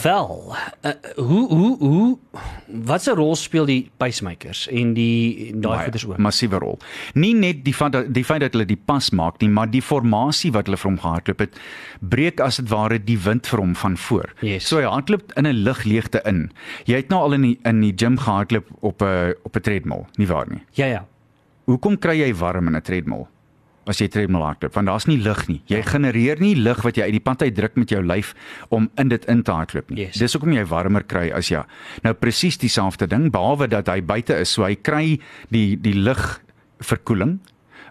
Wel, 0.02 0.56
uh, 0.82 0.90
hoe 1.16 1.48
hoe 1.48 1.76
hoe 1.78 2.18
wat 2.66 3.06
'n 3.06 3.14
rol 3.14 3.36
speel 3.36 3.66
die 3.66 3.90
pacemakers 3.96 4.68
en 4.68 4.94
die 4.94 5.52
daai 5.60 5.82
goeders 5.82 6.06
ook? 6.06 6.16
massiewe 6.18 6.58
rol. 6.58 6.78
Nie 7.14 7.34
net 7.34 7.64
die 7.64 7.74
dat 7.90 8.14
die 8.14 8.24
feit 8.24 8.40
dat 8.40 8.52
hulle 8.52 8.64
die 8.64 8.80
pas 8.84 9.10
maak 9.10 9.40
nie, 9.40 9.48
maar 9.48 9.70
die 9.70 9.82
formasie 9.82 10.52
wat 10.52 10.66
hulle 10.66 10.76
vir 10.76 10.90
hom 10.90 10.98
gehardloop 10.98 11.38
het, 11.38 11.60
breek 12.00 12.40
as 12.40 12.56
dit 12.56 12.68
ware 12.68 13.04
die 13.04 13.18
wind 13.18 13.46
vir 13.46 13.58
hom 13.58 13.74
van 13.74 13.96
voor. 13.96 14.32
Yes. 14.40 14.68
So 14.68 14.76
hy 14.76 14.88
hardloop 14.88 15.32
in 15.36 15.46
'n 15.46 15.62
lugleegte 15.64 16.22
in. 16.24 16.50
Jy 16.84 16.96
het 16.96 17.08
nou 17.08 17.20
al 17.20 17.32
in 17.32 17.42
die 17.42 17.58
in 17.64 17.80
die 17.80 17.92
gym 17.96 18.18
gehardloop 18.18 18.66
op 18.80 19.02
'n 19.02 19.34
op 19.42 19.56
'n 19.56 19.60
treadmill, 19.60 20.06
nie 20.16 20.26
waar 20.26 20.46
nie? 20.48 20.62
Ja 20.72 20.86
ja. 20.86 21.06
Hoekom 21.64 21.98
kry 21.98 22.20
jy 22.20 22.34
warm 22.34 22.66
in 22.66 22.76
'n 22.76 22.82
treadmill? 22.82 23.26
As 23.90 24.00
jy 24.00 24.08
treadmill 24.08 24.44
hardloop, 24.46 24.72
want 24.78 24.88
daar's 24.88 25.06
nie 25.10 25.18
lug 25.20 25.42
nie. 25.50 25.58
Jy 25.68 25.82
genereer 25.84 26.40
nie 26.40 26.54
lug 26.56 26.80
wat 26.86 26.96
jy 26.96 27.08
uit 27.08 27.16
die 27.18 27.24
pad 27.24 27.42
uit 27.44 27.54
druk 27.56 27.74
met 27.76 27.92
jou 27.92 28.00
lyf 28.00 28.32
om 28.72 28.88
in 29.00 29.10
dit 29.12 29.24
in 29.28 29.42
te 29.44 29.52
hardloop 29.52 29.90
nie. 29.92 30.06
Yes. 30.06 30.20
Dis 30.22 30.36
hoekom 30.36 30.54
jy 30.56 30.64
warmer 30.70 31.04
kry 31.04 31.28
as 31.36 31.50
ja. 31.52 31.66
Nou 32.06 32.14
presies 32.16 32.56
dieselfde 32.62 33.08
ding 33.10 33.28
behalwe 33.34 33.68
dat 33.68 33.90
hy 33.92 34.00
buite 34.00 34.38
is, 34.40 34.54
so 34.56 34.64
hy 34.64 34.76
kry 34.80 35.18
die 35.52 35.74
die 35.76 35.96
lug 35.98 36.22
verkoeling, 36.84 37.38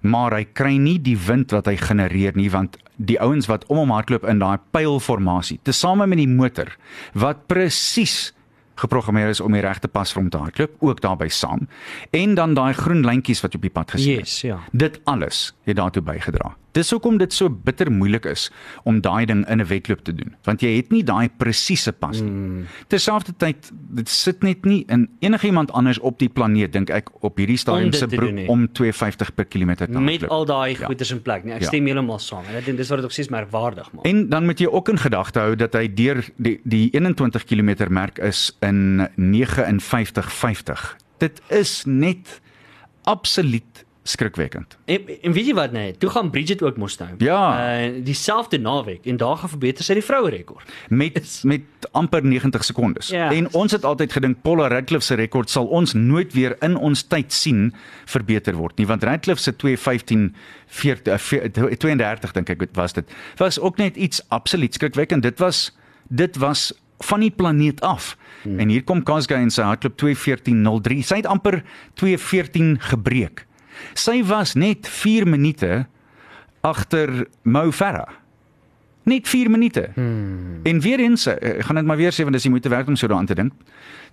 maar 0.01 0.33
hy 0.35 0.43
kry 0.57 0.75
nie 0.81 0.97
die 0.99 1.17
wind 1.17 1.53
wat 1.55 1.69
hy 1.69 1.77
genereer 1.79 2.35
nie 2.35 2.49
want 2.51 2.79
die 2.97 3.17
ouens 3.21 3.47
wat 3.49 3.65
om 3.71 3.79
hom 3.81 3.93
hardloop 3.95 4.25
in 4.29 4.41
daai 4.41 4.57
pylformasie, 4.75 5.59
tesame 5.65 6.07
met 6.09 6.21
die 6.21 6.29
motor 6.29 6.73
wat 7.17 7.47
presies 7.49 8.33
geprogrammeer 8.75 9.27
is 9.27 9.39
om 9.39 9.51
die 9.51 9.61
regte 9.61 9.87
pas 9.87 10.13
vir 10.13 10.21
hom 10.21 10.29
te 10.29 10.37
hardloop, 10.37 10.75
ook 10.79 11.01
daarbey 11.01 11.29
saam. 11.29 11.67
En 12.11 12.33
dan 12.33 12.53
daai 12.53 12.73
groen 12.73 13.05
lyntjies 13.05 13.41
wat 13.41 13.55
op 13.55 13.61
die 13.61 13.73
pad 13.73 13.91
gesien 13.91 14.17
het. 14.17 14.27
Yes, 14.27 14.41
ja. 14.41 14.59
Dit 14.71 14.99
alles 15.03 15.53
het 15.63 15.75
daartoe 15.75 16.01
bygedra. 16.03 16.55
Dis 16.73 16.89
hoekom 16.91 17.17
dit 17.21 17.33
so 17.33 17.49
bitter 17.49 17.91
moeilik 17.91 18.25
is 18.25 18.47
om 18.83 19.01
daai 19.01 19.25
ding 19.25 19.43
in 19.49 19.59
'n 19.61 19.65
wedloop 19.67 20.03
te 20.03 20.13
doen, 20.15 20.35
want 20.43 20.61
jy 20.61 20.75
het 20.75 20.91
nie 20.91 21.03
daai 21.03 21.29
presiese 21.37 21.91
pas 21.91 22.19
nie. 22.21 22.29
Mm. 22.31 22.65
Terselfdertyd 22.87 23.71
dit 23.93 24.09
sit 24.09 24.41
net 24.43 24.65
nie 24.65 24.83
in 24.89 25.07
enigiemand 25.19 25.71
anders 25.71 25.99
op 25.99 26.19
die 26.19 26.29
planeet 26.29 26.73
dink 26.73 26.89
ek 26.89 27.09
op 27.23 27.37
hierdie 27.37 27.57
stadium 27.57 27.93
se 27.93 28.07
broek 28.07 28.49
om 28.49 28.67
250 28.71 29.35
per 29.35 29.45
kilometer 29.45 29.85
te 29.87 29.99
Met 29.99 30.09
hardloop. 30.21 30.29
al 30.31 30.45
daai 30.45 30.77
Ja. 30.79 30.85
goeders 30.85 31.11
in 31.11 31.21
plek, 31.21 31.43
nee, 31.43 31.53
ek 31.53 31.61
Ja. 31.61 31.67
stem 31.67 31.85
heeltemal 31.85 32.19
saam. 32.19 32.43
En 32.49 32.55
ek 32.55 32.65
dink 32.65 32.77
dis 32.77 32.89
wat 32.89 32.97
dit 32.97 33.05
ook 33.05 33.11
steeds 33.11 33.29
merkwaardig 33.29 33.91
maak. 33.91 34.05
En 34.05 34.29
dan 34.29 34.45
moet 34.45 34.59
jy 34.59 34.65
ook 34.67 34.89
in 34.89 34.97
gedagte 34.97 35.39
hou 35.39 35.55
dat 35.55 35.73
hy 35.73 35.87
deur 35.93 36.25
die 36.37 36.59
die 36.65 36.89
21 36.91 37.43
km 37.45 37.91
merk 37.93 38.17
is 38.19 38.57
in 38.61 39.07
59:50. 39.17 40.97
Dit 41.19 41.41
is 41.49 41.83
net 41.85 42.41
absoluut 43.03 43.85
skrikwekkend. 44.03 44.77
En, 44.85 45.07
en 45.21 45.31
weet 45.31 45.45
jy 45.47 45.53
wat 45.55 45.71
nee, 45.71 45.93
toe 45.97 46.09
gaan 46.11 46.29
Bridget 46.29 46.61
ook 46.63 46.77
mos 46.77 46.97
nou. 46.99 47.09
Ja. 47.23 47.41
Uh 47.83 48.03
dieselfde 48.03 48.59
naweek 48.59 49.05
en 49.05 49.17
daar 49.17 49.37
gaan 49.37 49.49
verbeter 49.49 49.85
sy 49.85 49.95
die 49.97 50.03
vroue 50.03 50.29
rekord. 50.29 50.71
met 50.89 51.39
met 51.43 51.87
amper 51.91 52.25
90 52.25 52.63
sekondes. 52.63 53.07
Ja. 53.07 53.31
En 53.31 53.47
ons 53.53 53.71
het 53.71 53.85
altyd 53.85 54.11
gedink 54.11 54.41
Paula 54.41 54.67
Radcliffe 54.67 55.05
se 55.05 55.15
rekord 55.15 55.49
sal 55.49 55.65
ons 55.65 55.93
nooit 55.93 56.33
weer 56.33 56.55
in 56.59 56.75
ons 56.75 57.03
tyd 57.07 57.33
sien 57.33 57.73
verbeter 58.05 58.55
word 58.55 58.77
nie, 58.77 58.87
want 58.87 59.03
Radcliffe 59.03 59.41
se 59.41 59.55
2:15 59.55 60.33
40 60.67 61.31
eh, 61.39 61.77
32 61.77 62.31
dink 62.31 62.49
ek 62.49 62.67
was 62.73 62.93
dit. 62.93 63.09
Was 63.37 63.59
ook 63.59 63.77
net 63.77 63.95
iets 63.95 64.21
absoluut 64.27 64.73
skrikwekkend. 64.73 65.23
Dit 65.23 65.39
was 65.39 65.71
dit 66.07 66.37
was 66.37 66.73
van 67.03 67.19
die 67.19 67.31
planeet 67.31 67.81
af. 67.81 68.17
Hmm. 68.43 68.59
En 68.59 68.69
hier 68.69 68.83
kom 68.83 69.03
Kosgei 69.03 69.41
en 69.41 69.51
sy 69.51 69.61
hardloop 69.61 69.95
2:14:03. 70.03 70.99
Sy 71.03 71.15
het 71.15 71.25
amper 71.25 71.63
2:14 71.93 72.75
gebreek. 72.79 73.45
Sy 73.93 74.23
was 74.23 74.53
net 74.53 74.87
4 74.89 75.27
minute 75.27 75.85
agter 76.61 77.27
Mo 77.41 77.71
Farah. 77.71 78.09
Net 79.03 79.27
4 79.27 79.49
minute. 79.51 79.89
Hmm. 79.93 80.59
En 80.63 80.79
weer 80.79 80.99
eens, 80.99 81.25
eh, 81.25 81.57
ek 81.57 81.65
gaan 81.65 81.75
dit 81.75 81.85
maar 81.85 81.97
weer 81.97 82.11
sê 82.11 82.23
want 82.23 82.31
dis 82.31 82.41
die 82.41 82.51
moeite 82.51 82.69
werd 82.69 82.87
om 82.87 82.95
so 82.95 83.07
daaraan 83.07 83.25
te 83.25 83.35
dink. 83.35 83.53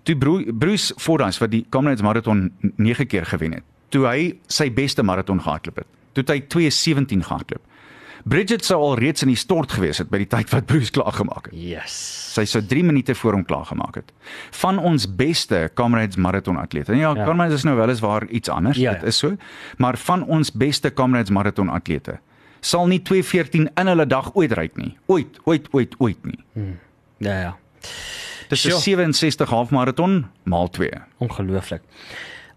Toe 0.02 0.16
Bru 0.16 0.52
Bruce 0.52 0.94
Fordyce 0.96 1.38
wat 1.38 1.50
die 1.50 1.66
Comrades 1.68 2.02
marathon 2.02 2.52
9 2.76 3.06
keer 3.06 3.26
gewen 3.26 3.52
het. 3.52 3.62
Toe 3.88 4.06
hy 4.06 4.38
sy 4.46 4.72
beste 4.72 5.02
marathon 5.02 5.40
gehardloop 5.40 5.76
het. 5.76 5.86
Toe 6.12 6.24
het 6.26 6.30
hy 6.30 6.40
2:17 6.40 7.22
gehardloop. 7.22 7.62
Bridget 8.24 8.64
sou 8.64 8.80
al 8.82 8.94
reeds 8.98 9.22
in 9.22 9.28
die 9.28 9.36
stort 9.36 9.72
gewees 9.72 9.98
het 9.98 10.10
by 10.10 10.18
die 10.18 10.26
tyd 10.26 10.50
wat 10.50 10.66
Bruce 10.66 10.90
klaar 10.90 11.12
gemaak 11.12 11.44
het. 11.50 11.54
Yes. 11.54 11.94
Sy 12.34 12.44
sou 12.44 12.62
3 12.66 12.82
minute 12.84 13.14
voor 13.14 13.32
hom 13.32 13.44
klaar 13.44 13.64
gemaak 13.64 13.94
het. 13.94 14.12
Van 14.50 14.78
ons 14.78 15.06
beste 15.16 15.70
Comrades 15.74 16.16
marathon 16.16 16.56
atlete. 16.56 16.92
Ja, 16.94 16.98
Ja. 17.10 17.14
ja. 17.16 17.24
Comrades 17.24 17.54
is 17.54 17.64
nou 17.64 17.76
weliswaar 17.76 18.26
iets 18.28 18.48
anders, 18.48 18.76
Ja, 18.76 18.92
dit 18.92 19.00
ja. 19.00 19.06
is 19.06 19.18
so, 19.18 19.36
maar 19.78 19.96
van 19.98 20.24
ons 20.26 20.52
beste 20.52 20.92
Comrades 20.92 21.30
marathon 21.30 21.68
atlete 21.68 22.18
sal 22.60 22.86
nie 22.86 23.00
2:14 23.00 23.68
in 23.74 23.86
hulle 23.86 24.06
dag 24.06 24.34
ooit 24.34 24.52
ry 24.52 24.70
nie. 24.74 24.96
Ooit, 25.06 25.38
ooit, 25.44 25.68
ooit, 25.72 25.94
ooit 25.98 26.24
nie. 26.24 26.38
Ja 27.18 27.40
ja. 27.40 27.56
Dis 28.48 28.64
'n 28.66 28.70
Sjoe. 28.70 28.80
67 28.80 29.48
halfmarathon 29.50 30.26
maal 30.44 30.68
2. 30.68 30.90
Ongelooflik. 31.18 31.80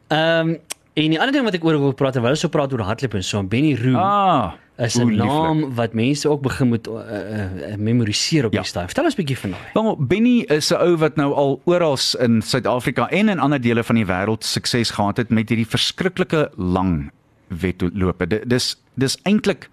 Ehm 0.08 0.49
um, 0.49 0.58
en 0.93 1.10
die 1.10 1.19
ander 1.19 1.32
ding 1.34 1.43
wat 1.45 1.54
ek 1.54 1.63
oor 1.63 1.80
wil 1.80 1.93
praat 1.93 2.13
terwyl 2.13 2.30
ons 2.36 2.39
so 2.39 2.49
praat 2.49 2.73
oor 2.73 2.82
hardloop 2.86 3.13
en 3.13 3.23
so, 3.23 3.43
Benny 3.43 3.76
Roo 3.76 3.95
Ah, 3.97 4.54
is 4.77 4.95
'n 4.97 5.15
naam 5.15 5.73
wat 5.75 5.93
mense 5.93 6.29
ook 6.29 6.41
begin 6.41 6.67
moet 6.67 6.88
uh, 6.88 6.93
uh, 6.93 7.75
memoriseer 7.77 8.45
op 8.45 8.53
Ja. 8.53 8.59
die 8.59 8.67
stadium. 8.67 8.88
Vertel 8.89 9.03
ons 9.05 9.13
'n 9.13 9.17
bietjie 9.21 9.38
van 9.38 9.49
daai. 9.51 9.62
Wel, 9.73 9.97
Benny 9.97 10.39
is 10.47 10.69
'n 10.71 10.75
ou 10.81 10.95
wat 10.97 11.15
nou 11.15 11.33
al 11.33 11.62
oral 11.65 11.97
in 12.19 12.41
Suid-Afrika 12.41 13.09
en 13.09 13.29
in 13.29 13.39
ander 13.39 13.62
dele 13.62 13.83
van 13.83 13.95
die 13.95 14.05
wêreld 14.05 14.43
sukses 14.43 14.89
gehad 14.91 15.17
het 15.17 15.29
met 15.29 15.49
hierdie 15.49 15.67
verskriklike 15.67 16.51
lang 16.57 17.12
wedlope. 17.47 18.27
Di- 18.27 18.41
Dis 18.45 18.75
dis 18.95 19.17
eintlik 19.23 19.69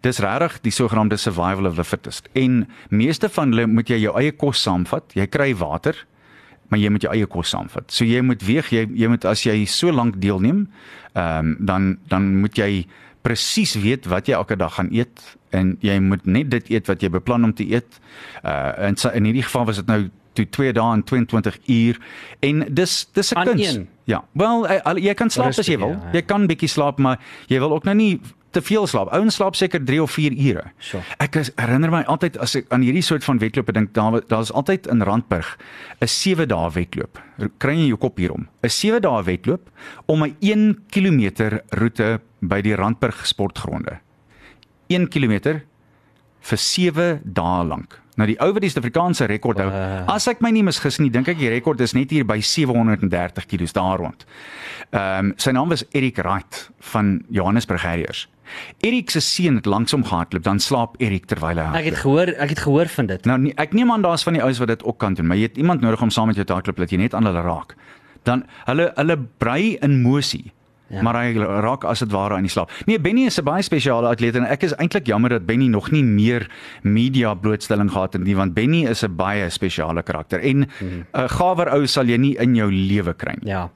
dis 0.00 0.18
regtig 0.18 0.60
die 0.60 0.72
sogenaamde 0.72 1.16
survival 1.16 1.66
of 1.66 1.74
the 1.74 1.84
fittest. 1.84 2.28
En 2.32 2.68
meeste 2.88 3.28
van 3.28 3.50
hulle 3.52 3.66
moet 3.66 3.88
jy 3.88 3.96
jou 3.98 4.16
eie 4.18 4.32
kos 4.32 4.62
saamvat. 4.62 5.02
Jy 5.14 5.26
kry 5.26 5.54
water, 5.56 6.06
maar 6.68 6.78
jy 6.78 6.88
moet 6.90 7.02
jou 7.02 7.12
eie 7.14 7.26
kos 7.26 7.48
saamvat. 7.48 7.92
So 7.92 8.04
jy 8.04 8.20
moet 8.22 8.42
weeg, 8.42 8.70
jy 8.70 8.88
jy 8.94 9.08
moet 9.08 9.24
as 9.24 9.42
jy 9.44 9.64
so 9.66 9.90
lank 9.92 10.20
deelneem, 10.20 10.68
ehm 11.14 11.38
um, 11.38 11.56
dan 11.60 11.98
dan 12.08 12.40
moet 12.40 12.56
jy 12.56 12.86
presies 13.22 13.74
weet 13.74 14.06
wat 14.06 14.26
jy 14.26 14.34
elke 14.34 14.56
dag 14.56 14.74
gaan 14.74 14.88
eet 14.92 15.36
en 15.50 15.76
jy 15.80 15.98
moet 16.00 16.24
net 16.26 16.50
dit 16.50 16.70
eet 16.70 16.86
wat 16.86 17.02
jy 17.02 17.08
beplan 17.10 17.44
om 17.44 17.54
te 17.54 17.64
eet. 17.68 18.00
Uh 18.44 18.72
in 18.88 18.96
in 19.14 19.24
hierdie 19.24 19.42
geval 19.42 19.64
was 19.66 19.76
dit 19.76 19.86
nou 19.86 20.08
toe 20.32 20.46
2 20.46 20.72
dae 20.72 20.92
en 20.94 21.02
22 21.04 21.58
uur 21.66 21.98
en 22.40 22.64
dis 22.74 23.08
dis 23.12 23.32
'n 23.34 23.44
kuns. 23.44 23.74
een. 23.74 23.88
Ja. 24.04 24.24
Wel 24.32 24.66
eh, 24.68 24.80
al- 24.82 24.96
jy 24.98 25.14
kan 25.14 25.30
slaap 25.30 25.48
as 25.48 25.56
jy 25.66 25.74
Rustig, 25.74 25.78
wil. 25.78 25.88
ja, 25.88 26.06
ja. 26.06 26.12
Jy 26.12 26.22
kan 26.22 26.46
bietjie 26.46 26.68
slaap, 26.68 26.98
maar 26.98 27.18
jy 27.46 27.58
wil 27.58 27.72
ook 27.72 27.84
nou 27.84 27.96
nie 27.96 28.20
te 28.50 28.62
veel 28.62 28.86
slaap. 28.86 29.12
Ouens 29.14 29.34
slaap 29.34 29.56
seker 29.58 29.82
3 29.84 30.02
of 30.02 30.10
4 30.10 30.34
ure. 30.34 30.64
Sure. 30.78 31.02
Ek 31.22 31.36
is, 31.40 31.52
herinner 31.60 31.92
my 31.92 32.02
altyd 32.10 32.38
as 32.42 32.56
ek 32.58 32.70
aan 32.74 32.84
hierdie 32.86 33.04
soort 33.04 33.24
van 33.26 33.38
wedlope 33.42 33.74
dink, 33.76 33.92
daar 33.94 34.20
daar's 34.30 34.52
altyd 34.52 34.88
in 34.90 35.02
Randburg 35.06 35.56
'n 36.00 36.06
7 36.06 36.48
dae 36.48 36.70
wedloop. 36.70 37.20
Kry 37.58 37.74
jy 37.74 37.88
jou 37.88 37.98
kop 37.98 38.18
hierom? 38.18 38.48
'n 38.62 38.68
7 38.68 39.00
dae 39.00 39.22
wedloop 39.22 39.70
om 40.06 40.24
'n 40.24 40.36
1 40.40 40.84
km 40.90 41.60
roete 41.70 42.20
by 42.40 42.60
die 42.60 42.74
Randburg 42.74 43.26
sportgronde. 43.26 44.00
1 44.88 45.08
km 45.08 45.60
vir 46.40 46.58
7 46.58 47.20
dae 47.24 47.64
lank. 47.64 48.00
Nou 48.20 48.26
die 48.28 48.36
ou 48.44 48.50
wat 48.52 48.60
die 48.64 48.68
Suid-Afrikaanse 48.68 49.24
rekord 49.30 49.62
hou. 49.62 49.68
Uh. 49.72 50.02
As 50.12 50.26
ek 50.28 50.42
my 50.44 50.50
nie 50.52 50.64
misgis 50.66 50.98
nie, 51.00 51.08
dink 51.12 51.30
ek 51.32 51.38
die 51.40 51.48
rekord 51.52 51.80
is 51.80 51.94
net 51.96 52.12
hier 52.12 52.26
by 52.28 52.36
730 52.44 53.46
kg 53.48 53.70
daar 53.78 54.02
rond. 54.02 54.26
Ehm 54.90 55.30
um, 55.30 55.32
sy 55.40 55.54
naam 55.56 55.72
was 55.72 55.86
Erik 55.96 56.20
Wright 56.20 56.66
van 56.92 57.22
Johannesburg 57.32 57.82
Harriers. 57.86 58.26
Erik 58.82 59.10
se 59.14 59.20
seun 59.22 59.60
het 59.60 59.66
langsom 59.70 60.02
gehardloop, 60.04 60.42
dan 60.42 60.58
slaap 60.60 60.96
Erik 60.98 61.28
terwyl 61.30 61.56
hy 61.56 61.62
Ek 61.62 61.70
hardloop. 61.70 61.84
het 61.84 62.00
gehoor, 62.02 62.32
ek 62.44 62.48
het 62.48 62.58
gehoor 62.58 62.88
van 62.88 63.06
dit. 63.06 63.24
Nou 63.30 63.38
nie, 63.38 63.52
ek 63.56 63.72
neem 63.72 63.92
aan 63.94 64.02
daar's 64.02 64.26
van 64.26 64.36
die 64.36 64.42
ouens 64.42 64.58
wat 64.58 64.68
dit 64.68 64.84
ook 64.84 64.98
kan 64.98 65.14
doen, 65.14 65.26
maar 65.30 65.38
jy 65.38 65.48
het 65.48 65.56
iemand 65.56 65.80
nodig 65.80 66.02
om 66.02 66.10
saam 66.10 66.26
met 66.26 66.36
jou 66.36 66.44
te 66.46 66.52
hardloop 66.52 66.76
dat 66.76 66.90
jy 66.90 66.98
net 66.98 67.14
aan 67.14 67.24
hulle 67.30 67.44
raak. 67.46 67.76
Dan 68.28 68.44
hulle 68.66 68.90
hulle 68.96 69.16
brei 69.38 69.76
in 69.80 70.02
mosie. 70.02 70.52
Ja. 70.90 70.96
Ja. 71.00 71.02
Maar 71.06 71.20
hy 71.22 71.38
raak 71.38 71.84
as 71.86 72.02
dit 72.02 72.10
ware 72.10 72.34
aan 72.34 72.46
die 72.46 72.50
slaap. 72.50 72.72
Nee, 72.86 72.98
Benny 73.00 73.26
is 73.26 73.38
'n 73.38 73.44
baie 73.44 73.62
spesiale 73.62 74.08
atleet 74.08 74.34
en 74.36 74.44
ek 74.44 74.62
is 74.62 74.74
eintlik 74.74 75.06
jammer 75.06 75.30
dat 75.30 75.46
Benny 75.46 75.66
nog 75.66 75.90
nie 75.90 76.02
meer 76.02 76.50
media 76.82 77.34
blootstelling 77.34 77.90
gehad 77.90 78.12
het 78.12 78.22
nie 78.22 78.36
want 78.36 78.54
Benny 78.54 78.86
is 78.86 79.02
'n 79.04 79.16
baie 79.16 79.50
spesiale 79.50 80.02
karakter 80.02 80.40
en 80.40 80.58
'n 80.58 80.66
mm. 80.80 81.04
uh, 81.14 81.28
gawer 81.28 81.72
ou 81.72 81.86
sal 81.86 82.06
jy 82.06 82.16
nie 82.16 82.36
in 82.38 82.54
jou 82.54 82.72
lewe 82.72 83.14
kry 83.14 83.34
nie. 83.40 83.50
Ja. 83.50 83.70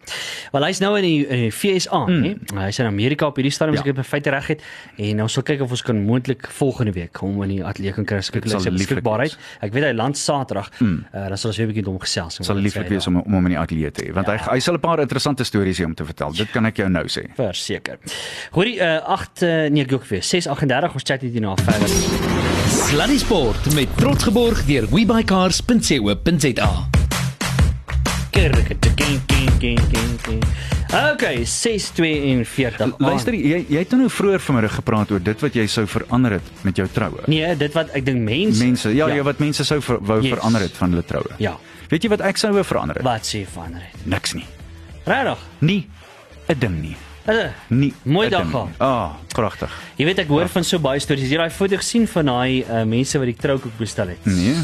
Wel 0.53 0.65
hy's 0.65 0.81
nou 0.81 0.97
in 0.99 1.03
die, 1.03 1.27
in 1.27 1.39
die 1.39 1.51
FSA, 1.51 2.07
mm. 2.07 2.23
hè. 2.23 2.65
Hy's 2.67 2.79
in 2.79 2.87
Amerika 2.87 3.27
op 3.27 3.37
hierdie 3.37 3.53
stadium 3.53 3.79
as 3.79 3.85
Ja. 3.85 3.91
ek 3.91 3.97
dit 3.97 4.07
feite 4.07 4.31
reg 4.31 4.47
het 4.47 4.63
en 4.97 5.23
ons 5.23 5.33
sal 5.33 5.43
kyk 5.43 5.61
of 5.61 5.71
ons 5.71 5.83
kan 5.83 6.05
moontlik 6.05 6.49
volgende 6.51 6.93
week 6.93 7.17
hom 7.17 7.43
in 7.43 7.49
die 7.49 7.65
ateljee 7.65 7.93
kan 7.93 8.05
kry 8.05 8.17
as 8.17 8.27
sal 8.27 8.61
sy 8.61 8.71
beskikbaarheid. 8.71 9.39
Ek 9.61 9.73
weet 9.73 9.85
hy 9.85 9.93
land 9.93 10.19
Saterdag. 10.19 10.71
Mm. 10.81 11.05
Uh, 11.15 11.29
dan 11.29 11.39
sal 11.39 11.51
ons 11.51 11.59
weer 11.59 11.67
'n 11.67 11.71
bietjie 11.71 11.85
dom 11.85 11.99
gesels. 11.99 12.39
Sal 12.41 12.57
lieflik 12.57 12.89
wees 12.89 13.07
om 13.07 13.17
om 13.17 13.33
hom 13.33 13.47
in 13.47 13.55
die 13.55 13.59
ateljee 13.59 13.91
te 13.91 14.05
hê 14.07 14.13
want 14.13 14.27
ja. 14.27 14.37
hy 14.37 14.57
hy 14.57 14.61
sal 14.61 14.75
'n 14.75 14.81
paar 14.81 15.01
interessante 15.01 15.45
stories 15.45 15.79
hê 15.79 15.85
om 15.85 15.95
te 15.95 16.05
vertel. 16.05 16.33
Dit 16.33 16.51
kan 16.51 16.67
ek 16.67 16.77
jou 16.77 16.89
nou 16.89 17.04
sê. 17.09 17.27
verseker. 17.37 17.99
Hoorie 18.53 18.79
uh 18.81 19.01
8 19.09 19.43
uh, 19.43 19.71
nee 19.71 19.83
ek 19.85 19.93
ook 19.93 20.07
weer 20.09 20.23
6:38 20.23 20.93
ons 20.95 21.03
chat 21.05 21.21
hier 21.21 21.41
na 21.41 21.55
verder. 21.57 21.89
Sluddy 22.89 23.19
Sport 23.19 23.75
met 23.75 23.89
trots 23.97 24.25
geborg 24.25 24.65
deur 24.65 24.89
webycars.co.za. 24.91 26.71
Okay, 30.95 31.45
6:42. 31.45 32.99
Luister, 32.99 33.35
jy 33.35 33.65
jy 33.69 33.81
het 33.83 33.95
nou 33.97 34.09
vroeër 34.11 34.43
vanmiddag 34.43 34.75
gepraat 34.79 35.11
oor 35.11 35.23
dit 35.23 35.41
wat 35.43 35.57
jy 35.57 35.65
sou 35.71 35.87
verander 35.91 36.37
het 36.39 36.51
met 36.67 36.77
jou 36.79 36.87
troue. 36.93 37.25
Nee, 37.31 37.55
dit 37.59 37.73
wat 37.75 37.91
ek 37.99 38.05
dink 38.07 38.23
mense 38.23 38.63
Mense, 38.63 38.93
ja, 38.95 39.09
ja, 39.11 39.23
wat 39.27 39.39
mense 39.43 39.65
sou 39.67 39.81
ver, 39.83 39.99
wou 40.03 40.21
Yes. 40.23 40.35
verander 40.37 40.61
het 40.67 40.77
van 40.79 40.91
hulle 40.95 41.05
troue. 41.07 41.35
Ja. 41.43 41.57
Weet 41.91 42.03
jy 42.07 42.11
wat 42.15 42.21
ek 42.21 42.37
sou 42.39 42.53
wou 42.55 42.65
verander 42.65 42.97
het? 43.01 43.05
Wat 43.05 43.27
sê 43.27 43.45
van 43.55 43.73
dit? 43.73 44.07
Niks 44.07 44.35
nie. 44.39 44.47
Regtig? 45.05 45.39
Nie 45.59 45.83
'n 46.49 46.59
ding 46.59 46.83
nie. 46.83 46.97
Hulle 47.27 47.53
Nie. 47.71 47.93
Mooi 48.05 48.29
dag 48.29 48.45
gehad. 48.51 48.69
Ah, 48.79 49.11
pragtig. 49.35 49.73
Jy 49.99 50.07
weet 50.09 50.19
ek 50.25 50.29
hoor 50.33 50.49
van 50.49 50.65
so 50.65 50.79
baie 50.79 51.01
stories. 51.03 51.27
Jy 51.29 51.37
het 51.37 51.45
daai 51.45 51.51
foto 51.59 51.77
gesien 51.83 52.07
van 52.09 52.31
daai 52.31 52.63
uh, 52.65 52.85
mense 52.89 53.19
wat 53.21 53.27
die 53.31 53.37
troukoek 53.37 53.75
bestel 53.79 54.09
het. 54.15 54.25
Nee. 54.31 54.55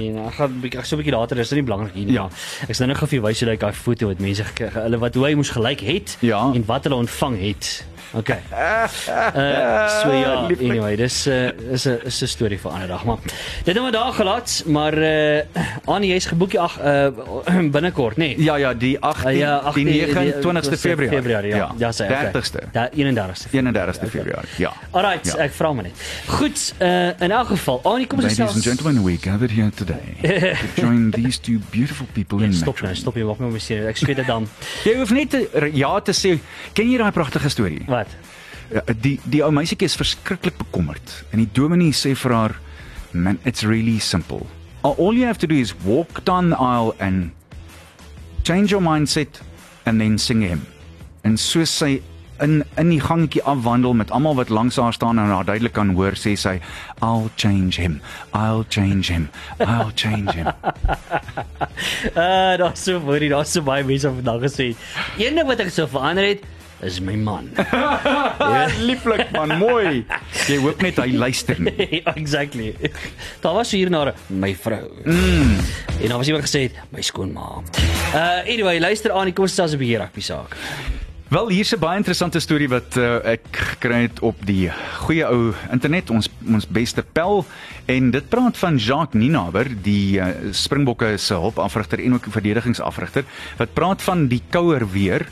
En 0.00 0.18
ek 0.26 0.34
gaan 0.38 0.50
'n 0.54 0.60
bietjie 0.62 0.78
ek 0.80 0.86
so 0.86 0.96
'n 0.96 1.02
bietjie 1.02 1.16
later, 1.18 1.36
dis 1.36 1.50
nie 1.52 1.62
belangrik 1.66 1.94
hier 1.94 2.06
nie. 2.06 2.14
Ja. 2.14 2.28
Ek 2.68 2.74
sal 2.74 2.86
nou 2.86 2.96
gou 2.96 3.06
vir 3.10 3.18
jou 3.18 3.26
wys 3.26 3.40
hoe 3.42 3.48
lyk 3.50 3.60
daai 3.60 3.72
foto 3.74 4.06
wat 4.06 4.18
mense 4.20 4.44
gekry 4.44 4.70
hulle 4.70 4.98
wat 4.98 5.14
hoe 5.14 5.26
hy 5.26 5.34
moes 5.34 5.50
gelyk 5.50 5.80
het 5.80 6.16
Ja. 6.20 6.40
en 6.54 6.64
wat 6.66 6.84
hulle 6.84 6.96
ontvang 6.96 7.38
het. 7.40 7.84
Okay. 8.12 8.40
Uh 8.50 8.88
so 10.02 10.10
ja, 10.12 10.46
anyway, 10.66 10.96
dis 10.96 11.26
uh, 11.26 11.50
is 11.72 11.84
'n 11.86 11.98
is 12.04 12.22
'n 12.22 12.26
storie 12.26 12.58
vir 12.58 12.70
ander 12.72 12.88
dag, 12.88 13.04
maar 13.04 13.18
dit 13.64 13.74
het 13.74 13.80
maar 13.82 13.92
daar 13.92 14.12
gelaat, 14.12 14.62
maar 14.66 14.94
uh 14.98 15.40
Annie 15.86 16.10
jy's 16.12 16.26
geboek 16.26 16.50
die 16.50 16.60
ag 16.60 16.74
uh 16.82 17.10
binnekort, 17.76 18.16
nê? 18.16 18.34
Nee. 18.36 18.42
Ja 18.42 18.56
ja, 18.56 18.74
die 18.74 18.98
18 18.98 19.28
Uh, 19.30 19.38
ja, 19.38 19.46
ja, 19.46 19.56
ag, 19.56 19.74
die 19.74 19.84
die- 19.84 19.92
die- 20.06 20.14
29ste 20.14 20.70
die- 20.70 20.76
Februarie. 20.78 21.16
Februarie, 21.18 21.54
ja. 21.54 21.70
Ja, 21.78 21.90
sê 21.92 22.04
okay. 22.04 22.30
30ste. 22.32 22.58
Da 22.72 22.88
31ste. 22.92 23.48
31ste 23.52 24.06
Februarie. 24.06 24.19
Ja. 24.58 24.72
Alright, 24.90 25.26
Ja. 25.26 25.36
ek 25.44 25.52
vra 25.52 25.72
maar 25.72 25.84
net. 25.84 26.02
Goed, 26.26 26.74
uh 26.80 27.22
in 27.22 27.30
elk 27.30 27.48
geval, 27.48 27.80
Annie 27.84 28.06
kom 28.06 28.18
ons 28.20 28.38
Ladies 28.38 28.54
and 28.54 28.62
gentlemen, 28.64 29.02
we 29.04 29.16
gathered 29.16 29.50
here 29.50 29.70
today 29.70 30.16
to 30.74 30.80
join 30.82 31.10
these 31.10 31.38
two 31.40 31.58
beautiful 31.70 32.06
people 32.12 32.42
in 32.42 32.50
Ja, 32.52 32.56
Stop 32.56 32.80
nou, 32.80 32.94
stop 32.94 33.16
jy 33.16 33.24
maak 33.24 33.38
my 33.38 33.50
beseer. 33.52 33.88
Ek 33.88 33.96
skwet 33.96 34.16
dit 34.16 34.26
dan. 34.26 34.48
Jy 34.88 34.96
hoef 34.98 35.10
net 35.10 35.30
te, 35.30 35.70
ja 35.74 35.92
te 36.00 36.12
sê. 36.12 36.38
Ken 36.72 36.90
jy 36.90 36.98
daai 36.98 37.12
pragtige 37.12 37.48
storie? 37.50 37.82
Wat? 37.88 38.08
Ja, 38.70 38.82
die 39.02 39.16
die 39.26 39.40
ou 39.42 39.50
meisietjie 39.50 39.88
is 39.90 39.96
verskriklik 39.98 40.54
bekommerd 40.60 41.24
en 41.32 41.40
die 41.42 41.48
dominee 41.52 41.90
sê 41.90 42.12
vir 42.14 42.32
haar 42.36 42.52
man 43.12 43.38
it's 43.44 43.64
really 43.66 43.98
simple 43.98 44.44
all 44.86 44.94
all 44.98 45.12
you 45.16 45.26
have 45.26 45.38
to 45.42 45.48
do 45.50 45.56
is 45.58 45.72
walk 45.82 46.20
down 46.24 46.50
the 46.52 46.56
aisle 46.62 46.94
and 47.00 47.32
change 48.46 48.70
your 48.70 48.80
mindset 48.80 49.40
and 49.86 49.98
then 49.98 50.16
sing 50.18 50.40
him 50.46 50.62
en 51.26 51.34
so 51.36 51.64
sy 51.66 51.98
in 52.40 52.64
in 52.76 52.90
die 52.90 53.00
gangetjie 53.00 53.42
afwandel 53.42 53.94
met 53.94 54.10
almal 54.10 54.34
wat 54.34 54.48
langs 54.48 54.76
haar 54.76 54.92
staan 54.92 55.18
en 55.18 55.32
haar 55.32 55.44
duidelik 55.44 55.72
kan 55.72 55.94
hoor 55.94 56.16
sê 56.18 56.34
sy 56.36 56.58
I'll 57.02 57.30
change 57.36 57.80
him 57.80 58.00
I'll 58.34 58.64
change 58.68 59.12
him 59.12 59.28
I'll 59.58 59.92
change 59.94 60.32
him 60.32 60.48
Uh 62.14 62.56
daar's 62.60 62.82
so 62.84 63.00
baie, 63.00 63.28
daar's 63.28 63.52
so 63.52 63.62
baie 63.62 63.84
mense 63.84 64.08
wat 64.08 64.16
vandag 64.22 64.48
gesê. 64.48 64.72
Een 65.18 65.36
ding 65.38 65.46
wat 65.48 65.60
ek 65.62 65.72
sou 65.74 65.86
verander 65.90 66.26
het 66.26 66.44
is 66.86 67.00
my 67.04 67.14
man. 67.14 67.50
lieflik 68.88 69.28
man 69.36 69.52
mooi 69.60 70.04
jy 70.48 70.56
hoop 70.62 70.80
net 70.84 71.00
hy 71.02 71.10
luister 71.12 71.60
nie 71.60 72.00
exactly. 72.14 72.72
Daar 73.44 73.58
was 73.60 73.74
hier 73.76 73.92
na 73.92 74.14
my 74.28 74.54
vrou. 74.56 74.88
Mm. 75.04 75.58
En 76.00 76.08
dan 76.08 76.16
was 76.16 76.32
iemand 76.32 76.48
gesê 76.48 76.70
my 76.94 77.04
skoonma. 77.04 77.62
Uh 78.14 78.40
anyway, 78.46 78.80
luister 78.80 79.12
aan, 79.12 79.32
kom 79.32 79.48
ons 79.48 79.52
stel 79.52 79.68
'n 79.68 79.80
bietjie 79.80 80.00
rugby 80.00 80.24
saak. 80.24 80.56
Wel 81.30 81.48
hier's 81.48 81.70
'n 81.70 81.78
baie 81.78 81.96
interessante 81.96 82.40
storie 82.40 82.68
wat 82.68 82.96
uh, 82.98 83.22
ek 83.22 83.44
gekry 83.50 84.00
het 84.02 84.18
op 84.20 84.34
die 84.42 84.66
goeie 85.06 85.22
ou 85.26 85.54
internet 85.70 86.10
ons 86.10 86.26
ons 86.42 86.66
beste 86.66 87.04
pel 87.12 87.44
en 87.86 88.10
dit 88.10 88.28
praat 88.28 88.58
van 88.58 88.76
Jacques 88.76 89.14
Ninaber 89.14 89.70
die 89.82 90.18
uh, 90.18 90.26
Springbokke 90.50 91.14
se 91.16 91.34
hulpafrigter 91.34 92.02
en 92.02 92.14
ook 92.18 92.26
verdedigingsafrigter 92.34 93.24
wat 93.62 93.74
praat 93.78 94.02
van 94.02 94.26
die 94.26 94.42
kouer 94.50 94.82
weer 94.90 95.28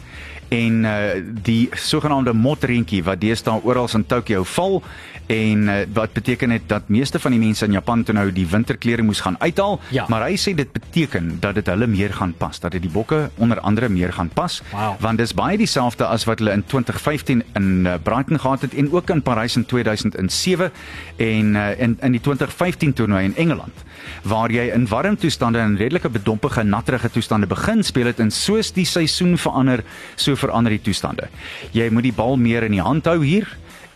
en 0.48 0.84
uh, 0.84 0.94
die 1.42 1.68
sogenaamde 1.76 2.32
motreentjie 2.32 3.02
wat 3.04 3.20
deesdae 3.20 3.60
oral 3.64 3.88
in 3.94 4.06
Tokio 4.06 4.44
val 4.44 4.82
en 5.28 5.66
uh, 5.68 5.74
wat 5.92 6.12
beteken 6.16 6.50
het 6.50 6.62
dat 6.70 6.88
meeste 6.88 7.18
van 7.20 7.34
die 7.34 7.40
mense 7.40 7.64
in 7.68 7.72
Japan 7.76 8.02
toe 8.04 8.14
nou 8.16 8.30
die 8.32 8.46
winterklere 8.48 9.02
moes 9.04 9.20
gaan 9.20 9.36
uithaal 9.38 9.80
Ja. 9.92 10.04
maar 10.08 10.22
hy 10.24 10.36
sê 10.40 10.54
dit 10.56 10.72
beteken 10.72 11.36
dat 11.40 11.54
dit 11.54 11.66
hulle 11.66 11.86
meer 11.86 12.12
gaan 12.16 12.32
pas 12.38 12.60
dat 12.60 12.72
dit 12.72 12.82
die 12.82 12.90
bokke 12.90 13.30
onder 13.36 13.60
andere 13.60 13.88
meer 13.88 14.12
gaan 14.12 14.28
pas 14.34 14.62
Wow. 14.72 14.94
want 15.00 15.18
dis 15.18 15.34
baie 15.34 15.58
dieselfde 15.58 16.06
as 16.06 16.24
wat 16.24 16.38
hulle 16.38 16.52
in 16.56 16.64
2015 16.66 17.42
in 17.54 17.84
uh, 17.86 17.94
Brighton 18.02 18.38
gehad 18.40 18.60
het 18.64 18.74
en 18.74 18.92
ook 18.92 19.10
in 19.10 19.22
Parys 19.22 19.56
in 19.56 19.64
2007 19.66 20.70
en 21.16 21.54
uh, 21.54 21.80
in 21.80 21.98
in 22.00 22.12
die 22.12 22.20
2015 22.20 22.92
toernooi 22.92 23.24
in 23.24 23.36
Engeland 23.36 23.84
waar 24.22 24.50
jy 24.50 24.70
in 24.72 24.86
warm 24.88 25.16
toestande 25.16 25.58
en 25.58 25.76
redelike 25.76 26.08
bedompige 26.08 26.62
natterige 26.62 27.10
toestande 27.10 27.46
begin 27.46 27.84
speel 27.84 28.06
het 28.06 28.20
en 28.20 28.30
soos 28.30 28.72
die 28.72 28.84
seisoen 28.86 29.36
verander 29.38 29.82
so 30.16 30.36
verander 30.38 30.74
die 30.74 30.82
toestande. 30.82 31.28
Jy 31.76 31.88
moet 31.90 32.08
die 32.08 32.14
bal 32.16 32.36
meer 32.40 32.66
in 32.66 32.76
die 32.76 32.84
hand 32.84 33.06
hou 33.10 33.20
hier 33.24 33.48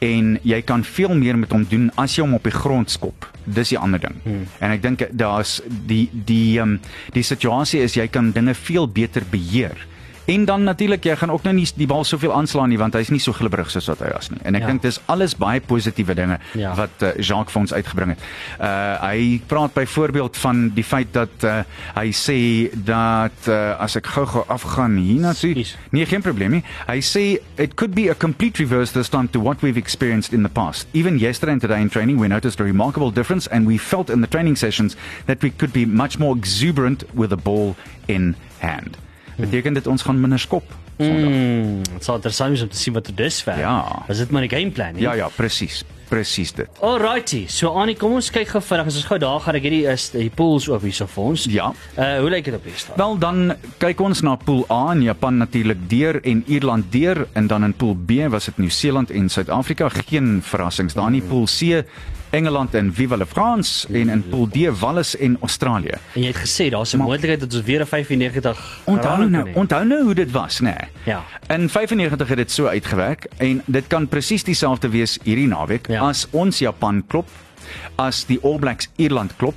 en 0.03 0.35
jy 0.43 0.59
kan 0.67 0.83
veel 0.85 1.15
meer 1.15 1.39
met 1.39 1.53
hom 1.55 1.63
doen 1.71 1.87
as 2.01 2.17
jy 2.17 2.25
hom 2.25 2.35
op 2.35 2.47
die 2.47 2.55
grond 2.55 2.91
skop. 2.91 3.29
Dis 3.45 3.71
die 3.71 3.79
ander 3.79 4.03
ding. 4.03 4.19
Hmm. 4.25 4.43
En 4.59 4.75
ek 4.75 4.83
dink 4.83 5.05
daar's 5.15 5.61
die 5.87 6.09
die 6.13 6.59
um, 6.63 6.79
die 7.15 7.25
situasie 7.27 7.85
is 7.87 7.95
jy 7.99 8.09
kan 8.11 8.33
dinge 8.35 8.55
veel 8.59 8.89
beter 8.91 9.27
beheer. 9.31 9.79
En 10.25 10.45
dan 10.45 10.63
natuurlik 10.63 11.05
jy 11.05 11.17
gaan 11.17 11.31
ook 11.31 11.43
nou 11.43 11.55
nie 11.55 11.67
die 11.77 11.87
bal 11.87 12.05
soveel 12.05 12.33
aanslaan 12.33 12.69
nie 12.69 12.79
want 12.79 12.95
hy's 12.95 13.11
nie 13.11 13.19
so 13.21 13.33
glibberig 13.35 13.71
soos 13.71 13.87
wat 13.91 13.99
hy 13.99 14.11
was 14.15 14.31
nie. 14.31 14.39
En 14.45 14.55
ek 14.55 14.61
Ja. 14.63 14.67
dink 14.67 14.83
dis 14.83 15.01
alles 15.07 15.35
baie 15.37 15.61
positiewe 15.61 16.15
dinge 16.15 16.39
Ja. 16.55 16.75
wat 16.75 16.91
uh, 17.03 17.09
Jacques 17.19 17.53
vir 17.53 17.61
ons 17.61 17.73
uitgebring 17.73 18.11
het. 18.15 18.19
Uh 18.61 19.01
hy 19.03 19.41
praat 19.47 19.73
byvoorbeeld 19.75 20.37
van 20.37 20.69
die 20.75 20.85
feit 20.85 21.13
dat 21.13 21.43
uh, 21.45 21.63
hy 21.95 22.11
sê 22.13 22.71
dat 22.85 23.49
uh, 23.49 23.75
as 23.81 23.97
ek 23.97 24.07
gou-gou 24.07 24.45
afgaan 24.49 24.97
hiernatoe. 24.97 25.67
Nee, 25.91 26.07
geen 26.07 26.23
probleem 26.23 26.51
nie. 26.51 26.65
Hy 26.87 27.01
sê 27.01 27.39
it 27.57 27.75
could 27.75 27.95
be 27.95 28.09
a 28.11 28.15
complete 28.15 28.59
reverse 28.63 28.93
this 28.93 29.09
time 29.09 29.29
to 29.31 29.41
what 29.41 29.61
we've 29.63 29.79
experienced 29.79 30.33
in 30.33 30.43
the 30.43 30.49
past. 30.53 30.87
Even 30.93 31.19
yesterday 31.19 31.53
and 31.53 31.61
today 31.61 31.81
in 31.81 31.89
training 31.89 32.21
we 32.21 32.29
noticed 32.29 32.61
a 32.61 32.65
remarkable 32.65 33.11
difference 33.11 33.49
and 33.51 33.67
we 33.67 33.77
felt 33.79 34.09
in 34.11 34.21
the 34.21 34.29
training 34.29 34.57
sessions 34.57 34.97
that 35.27 35.43
we 35.43 35.51
could 35.51 35.73
be 35.73 35.85
much 35.85 36.19
more 36.19 36.37
exuberant 36.39 37.03
with 37.15 37.31
the 37.31 37.37
ball 37.43 37.75
in 38.07 38.37
hand. 38.61 38.97
Beteken 39.43 39.75
dit 39.75 39.87
ons 39.91 40.03
gaan 40.07 40.21
minder 40.21 40.39
skop 40.41 40.71
Sondag? 41.03 41.31
Mm, 41.31 41.83
dit 41.83 42.05
sal 42.05 42.21
interessant 42.21 42.55
wees 42.55 42.63
om 42.63 42.71
te 42.71 42.79
sien 42.79 42.95
wat 42.95 43.09
er 43.11 43.17
dusver. 43.17 43.59
Ja. 43.59 44.05
Was 44.07 44.21
dit 44.23 44.31
maar 44.31 44.45
die 44.47 44.53
gameplan 44.53 44.95
nie? 44.95 45.03
Ja 45.03 45.17
ja, 45.19 45.29
presies. 45.35 45.83
Presies 46.13 46.53
dit. 46.53 46.69
Alrighty. 46.85 47.47
So 47.49 47.73
Annie, 47.81 47.97
kom 47.97 48.13
ons 48.19 48.29
kyk 48.31 48.51
gou 48.53 48.61
vinnig. 48.61 48.91
As 48.93 48.99
ons 49.01 49.09
gou 49.09 49.19
daar 49.23 49.41
gaan, 49.41 49.57
ek 49.57 49.65
het 49.65 49.73
die 49.73 49.87
is 49.89 50.11
die 50.13 50.29
pools 50.37 50.69
oop 50.69 50.85
hierso 50.85 51.09
vir 51.09 51.31
ons. 51.33 51.47
Ja. 51.51 51.71
Uh 51.97 52.11
hoe 52.21 52.31
lyk 52.35 52.51
dit 52.51 52.59
op 52.59 52.69
hier 52.69 52.77
staan? 52.77 52.99
Wel 53.01 53.19
dan 53.23 53.55
kyk 53.83 54.03
ons 54.05 54.21
na 54.27 54.37
pool 54.37 54.67
A 54.71 54.83
en 54.93 55.03
Japan 55.07 55.41
natuurlik 55.41 55.89
deur 55.91 56.21
en 56.21 56.45
Ierland 56.47 56.93
deur 56.93 57.25
en 57.33 57.49
dan 57.49 57.65
in 57.65 57.73
pool 57.75 57.97
B 57.97 58.29
was 58.31 58.51
dit 58.51 58.61
Nieu-Seeland 58.61 59.11
en 59.11 59.33
Suid-Afrika 59.33 59.89
geen 60.03 60.41
verrassings 60.45 60.95
daar 60.99 61.11
nie 61.11 61.25
pool 61.25 61.49
C 61.49 61.83
Engeland 62.33 62.75
en 62.75 62.89
Viva 62.95 63.17
la 63.17 63.27
France 63.27 63.87
en 63.93 64.09
in 64.09 64.23
pool 64.29 64.49
D 64.49 64.79
Wallis 64.81 65.17
en 65.17 65.37
Australië. 65.41 65.95
En 66.15 66.21
jy 66.23 66.27
het 66.33 66.37
gesê 66.41 66.71
daar's 66.71 66.95
'n 66.95 66.99
moontlikheid 66.99 67.41
dat 67.41 67.55
ons 67.55 67.63
weer 67.65 67.81
'n 67.81 67.87
95 67.87 68.81
Onthou 68.85 69.29
nou, 69.29 69.53
onthou 69.55 69.85
nou 69.85 70.05
hoe 70.05 70.15
dit 70.15 70.31
was, 70.31 70.61
nê? 70.61 70.65
Nee. 70.65 70.89
Ja. 71.05 71.23
In 71.49 71.69
95 71.69 72.29
het 72.29 72.37
dit 72.37 72.51
so 72.51 72.67
uitgewerk 72.67 73.27
en 73.37 73.63
dit 73.67 73.87
kan 73.87 74.09
presies 74.09 74.45
dieselfde 74.45 74.89
wees 74.89 75.19
hierdie 75.23 75.47
naweek 75.47 75.87
Ja. 75.89 76.01
as 76.09 76.27
ons 76.31 76.59
Japan 76.59 77.05
klop, 77.07 77.29
as 77.97 78.25
die 78.27 78.39
All 78.43 78.59
Blacks 78.59 78.89
Ierland 78.97 79.37
klop, 79.37 79.55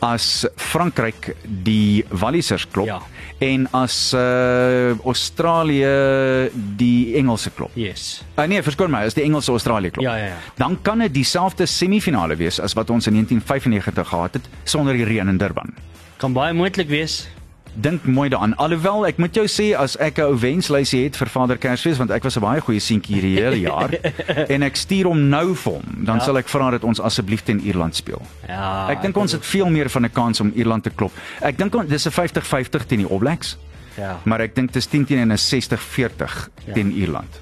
as 0.00 0.46
Frankryk 0.56 1.32
die 1.64 2.04
Wallisers 2.10 2.66
klop 2.70 2.86
Ja. 2.86 3.00
en 3.40 3.66
as 3.72 4.12
uh, 4.14 4.94
Australië 5.04 6.50
die 6.78 7.14
Engelse 7.18 7.50
klop. 7.54 7.70
Yes. 7.74 8.22
Uh, 8.38 8.44
nee, 8.50 8.62
verskoon 8.62 8.90
my, 8.90 9.04
is 9.06 9.14
die 9.14 9.22
Engelse 9.26 9.50
Australië 9.54 9.90
klop. 9.90 10.04
Ja, 10.06 10.16
ja, 10.16 10.24
ja. 10.32 10.36
Dan 10.58 10.78
kan 10.82 10.98
dit 10.98 11.14
dieselfde 11.14 11.66
semifinale 11.66 12.36
wees 12.36 12.60
as 12.60 12.74
wat 12.78 12.90
ons 12.90 13.06
in 13.06 13.12
1995 13.18 14.08
gehad 14.08 14.32
het 14.38 14.48
sonder 14.64 14.94
die 14.98 15.04
reën 15.04 15.28
in 15.28 15.38
Durban. 15.38 15.74
Kan 16.18 16.32
baie 16.34 16.54
moontlik 16.54 16.88
wees. 16.88 17.28
Dink 17.74 18.04
mooi 18.04 18.28
daaraan. 18.28 18.56
Alhoewel 18.56 19.06
ek 19.06 19.18
moet 19.18 19.34
jou 19.34 19.46
sê 19.46 19.76
as 19.78 19.96
ek 19.96 20.18
'n 20.18 20.22
ou 20.22 20.36
wenslysie 20.38 21.04
het 21.04 21.16
vir 21.16 21.28
Vader 21.28 21.56
Kersfees 21.58 21.98
want 21.98 22.10
ek 22.10 22.22
was 22.24 22.36
'n 22.36 22.40
baie 22.40 22.60
goeie 22.60 22.80
seentjie 22.80 23.14
hierdie 23.14 23.36
hele 23.38 23.60
jaar 23.60 23.90
en 24.54 24.62
ek 24.62 24.76
stuur 24.76 25.04
hom 25.06 25.28
nou 25.28 25.54
vir 25.54 25.72
hom, 25.72 26.04
dan 26.04 26.16
ja. 26.16 26.24
sal 26.24 26.38
ek 26.38 26.48
vra 26.48 26.70
dat 26.70 26.84
ons 26.84 27.00
asseblief 27.00 27.42
teen 27.42 27.60
Ierland 27.60 27.94
speel. 27.96 28.22
Ja. 28.48 28.88
Ek 28.90 29.02
dink 29.02 29.16
ons 29.16 29.32
het 29.32 29.44
veel 29.46 29.70
meer 29.70 29.88
van 29.90 30.04
'n 30.04 30.10
kans 30.12 30.40
om 30.40 30.52
Ierland 30.54 30.82
te 30.82 30.90
klop. 30.90 31.12
Ek 31.40 31.56
dink 31.58 31.88
dis 31.88 32.06
'n 32.06 32.10
50-50 32.10 32.86
teen 32.86 32.98
die 32.98 33.06
All 33.10 33.18
Blacks, 33.18 33.56
Ja. 33.96 34.18
maar 34.24 34.40
ek 34.40 34.54
dink 34.54 34.72
dis 34.72 34.86
10 34.86 35.04
teen 35.04 35.18
en 35.18 35.32
'n 35.32 35.38
60-40 35.38 36.50
Ja. 36.66 36.72
teen 36.74 36.92
Ierland. 36.92 37.40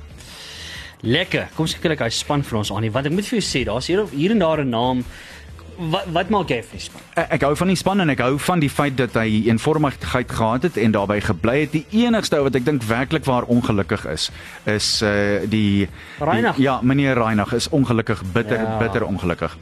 Lekker. 1.02 1.48
Kom 1.54 1.66
seker 1.66 1.90
ek 1.90 2.00
hy 2.00 2.08
span 2.08 2.42
vir 2.42 2.58
ons 2.58 2.72
aan 2.72 2.82
nie. 2.82 2.90
Want 2.90 3.06
ek 3.06 3.12
moet 3.12 3.26
vir 3.28 3.38
jou 3.40 3.44
sê, 3.44 3.64
daar's 3.64 3.86
hier 3.86 4.04
hier 4.10 4.30
en 4.30 4.38
daar 4.38 4.60
'n 4.64 4.68
naam. 4.70 5.04
Wat 5.78 6.06
wat 6.12 6.30
maak 6.32 6.48
jy 6.48 6.62
vir 6.62 6.72
die 6.78 6.80
span? 6.80 7.02
Ek, 7.14 7.30
ek 7.36 7.42
hou 7.42 7.54
van 7.56 7.68
die 7.68 7.76
span 7.76 8.00
en 8.00 8.10
ek 8.10 8.20
hou 8.24 8.38
van 8.38 8.60
die 8.60 8.70
feit 8.70 8.96
dat 8.96 9.12
hy 9.14 9.42
eenvormigheid 9.50 10.30
gehad 10.32 10.62
het 10.62 10.76
en 10.80 10.90
daarbey 10.92 11.20
gebly 11.20 11.60
het. 11.60 11.72
Die 11.72 11.86
enigste 12.06 12.40
wat 12.42 12.54
ek 12.54 12.64
dink 12.64 12.82
werklik 12.88 13.24
waar 13.28 13.44
ongelukkig 13.44 14.06
is, 14.06 14.30
is 14.64 15.02
uh 15.02 15.40
die. 15.46 15.88
Die, 16.18 16.62
ja, 16.62 16.78
meneer 16.82 17.14
Reinagh 17.20 17.52
is 17.54 17.68
ongelukkig, 17.68 18.22
bitter 18.32 18.56
Ja. 18.56 18.78
bitter 18.78 19.04
ongelukkig. 19.04 19.56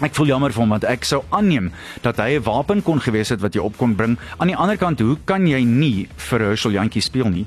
Ek 0.00 0.14
voel 0.14 0.26
jammer 0.30 0.52
vir 0.54 0.60
hom 0.62 0.70
want 0.70 0.84
ek 0.84 1.04
sou 1.04 1.24
aanneem 1.34 1.72
dat 2.02 2.16
hy 2.22 2.36
'n 2.38 2.42
wapen 2.42 2.82
kon 2.82 3.00
gewees 3.00 3.28
het 3.28 3.40
wat 3.40 3.54
jy 3.54 3.60
op 3.60 3.76
kon 3.76 3.94
bring. 3.96 4.16
Aan 4.38 4.46
die 4.46 4.56
ander 4.56 4.76
kant, 4.76 5.00
hoe 5.00 5.16
kan 5.24 5.46
jy 5.46 5.64
nie 5.64 6.08
vir 6.16 6.38
Herschel 6.40 6.70
Jantjie 6.72 7.02
speel 7.02 7.28
nie? 7.28 7.46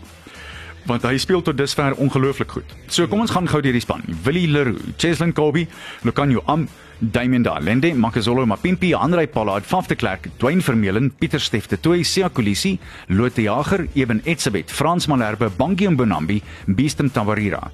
Want 0.89 1.05
hy 1.05 1.17
speel 1.21 1.43
tot 1.45 1.57
dusver 1.57 1.95
ongelooflik 2.01 2.55
goed. 2.55 2.77
So 2.87 3.07
kom 3.07 3.21
ons 3.23 3.33
gaan 3.33 3.49
gou 3.49 3.61
deur 3.61 3.75
die 3.75 3.83
span. 3.83 4.03
Willie 4.25 4.47
Leroux, 4.49 4.79
Cheslin 4.97 5.33
Kobe, 5.33 5.67
Lucanio 6.07 6.43
Am, 6.51 6.67
Damian 7.01 7.43
Dalende, 7.43 7.93
Makazolo 7.97 8.45
Mapimpi, 8.45 8.93
Andrei 8.93 9.25
Pollard, 9.27 9.65
Faf 9.65 9.87
de 9.87 9.95
Klerk, 9.95 10.29
Dwayne 10.37 10.61
Vermeulen, 10.61 11.09
Pieter 11.11 11.39
Steff, 11.39 11.67
Toy 11.81 12.03
Sia 12.03 12.29
Kolisi, 12.29 12.77
Lotte 13.09 13.41
Jager, 13.41 13.87
Eben 13.95 14.21
Etzebeth, 14.25 14.69
Frans 14.69 15.07
Malherbe, 15.07 15.49
Bangie 15.49 15.89
Mbonambi, 15.89 16.41
Beestem 16.67 17.11
Tawarira. 17.11 17.71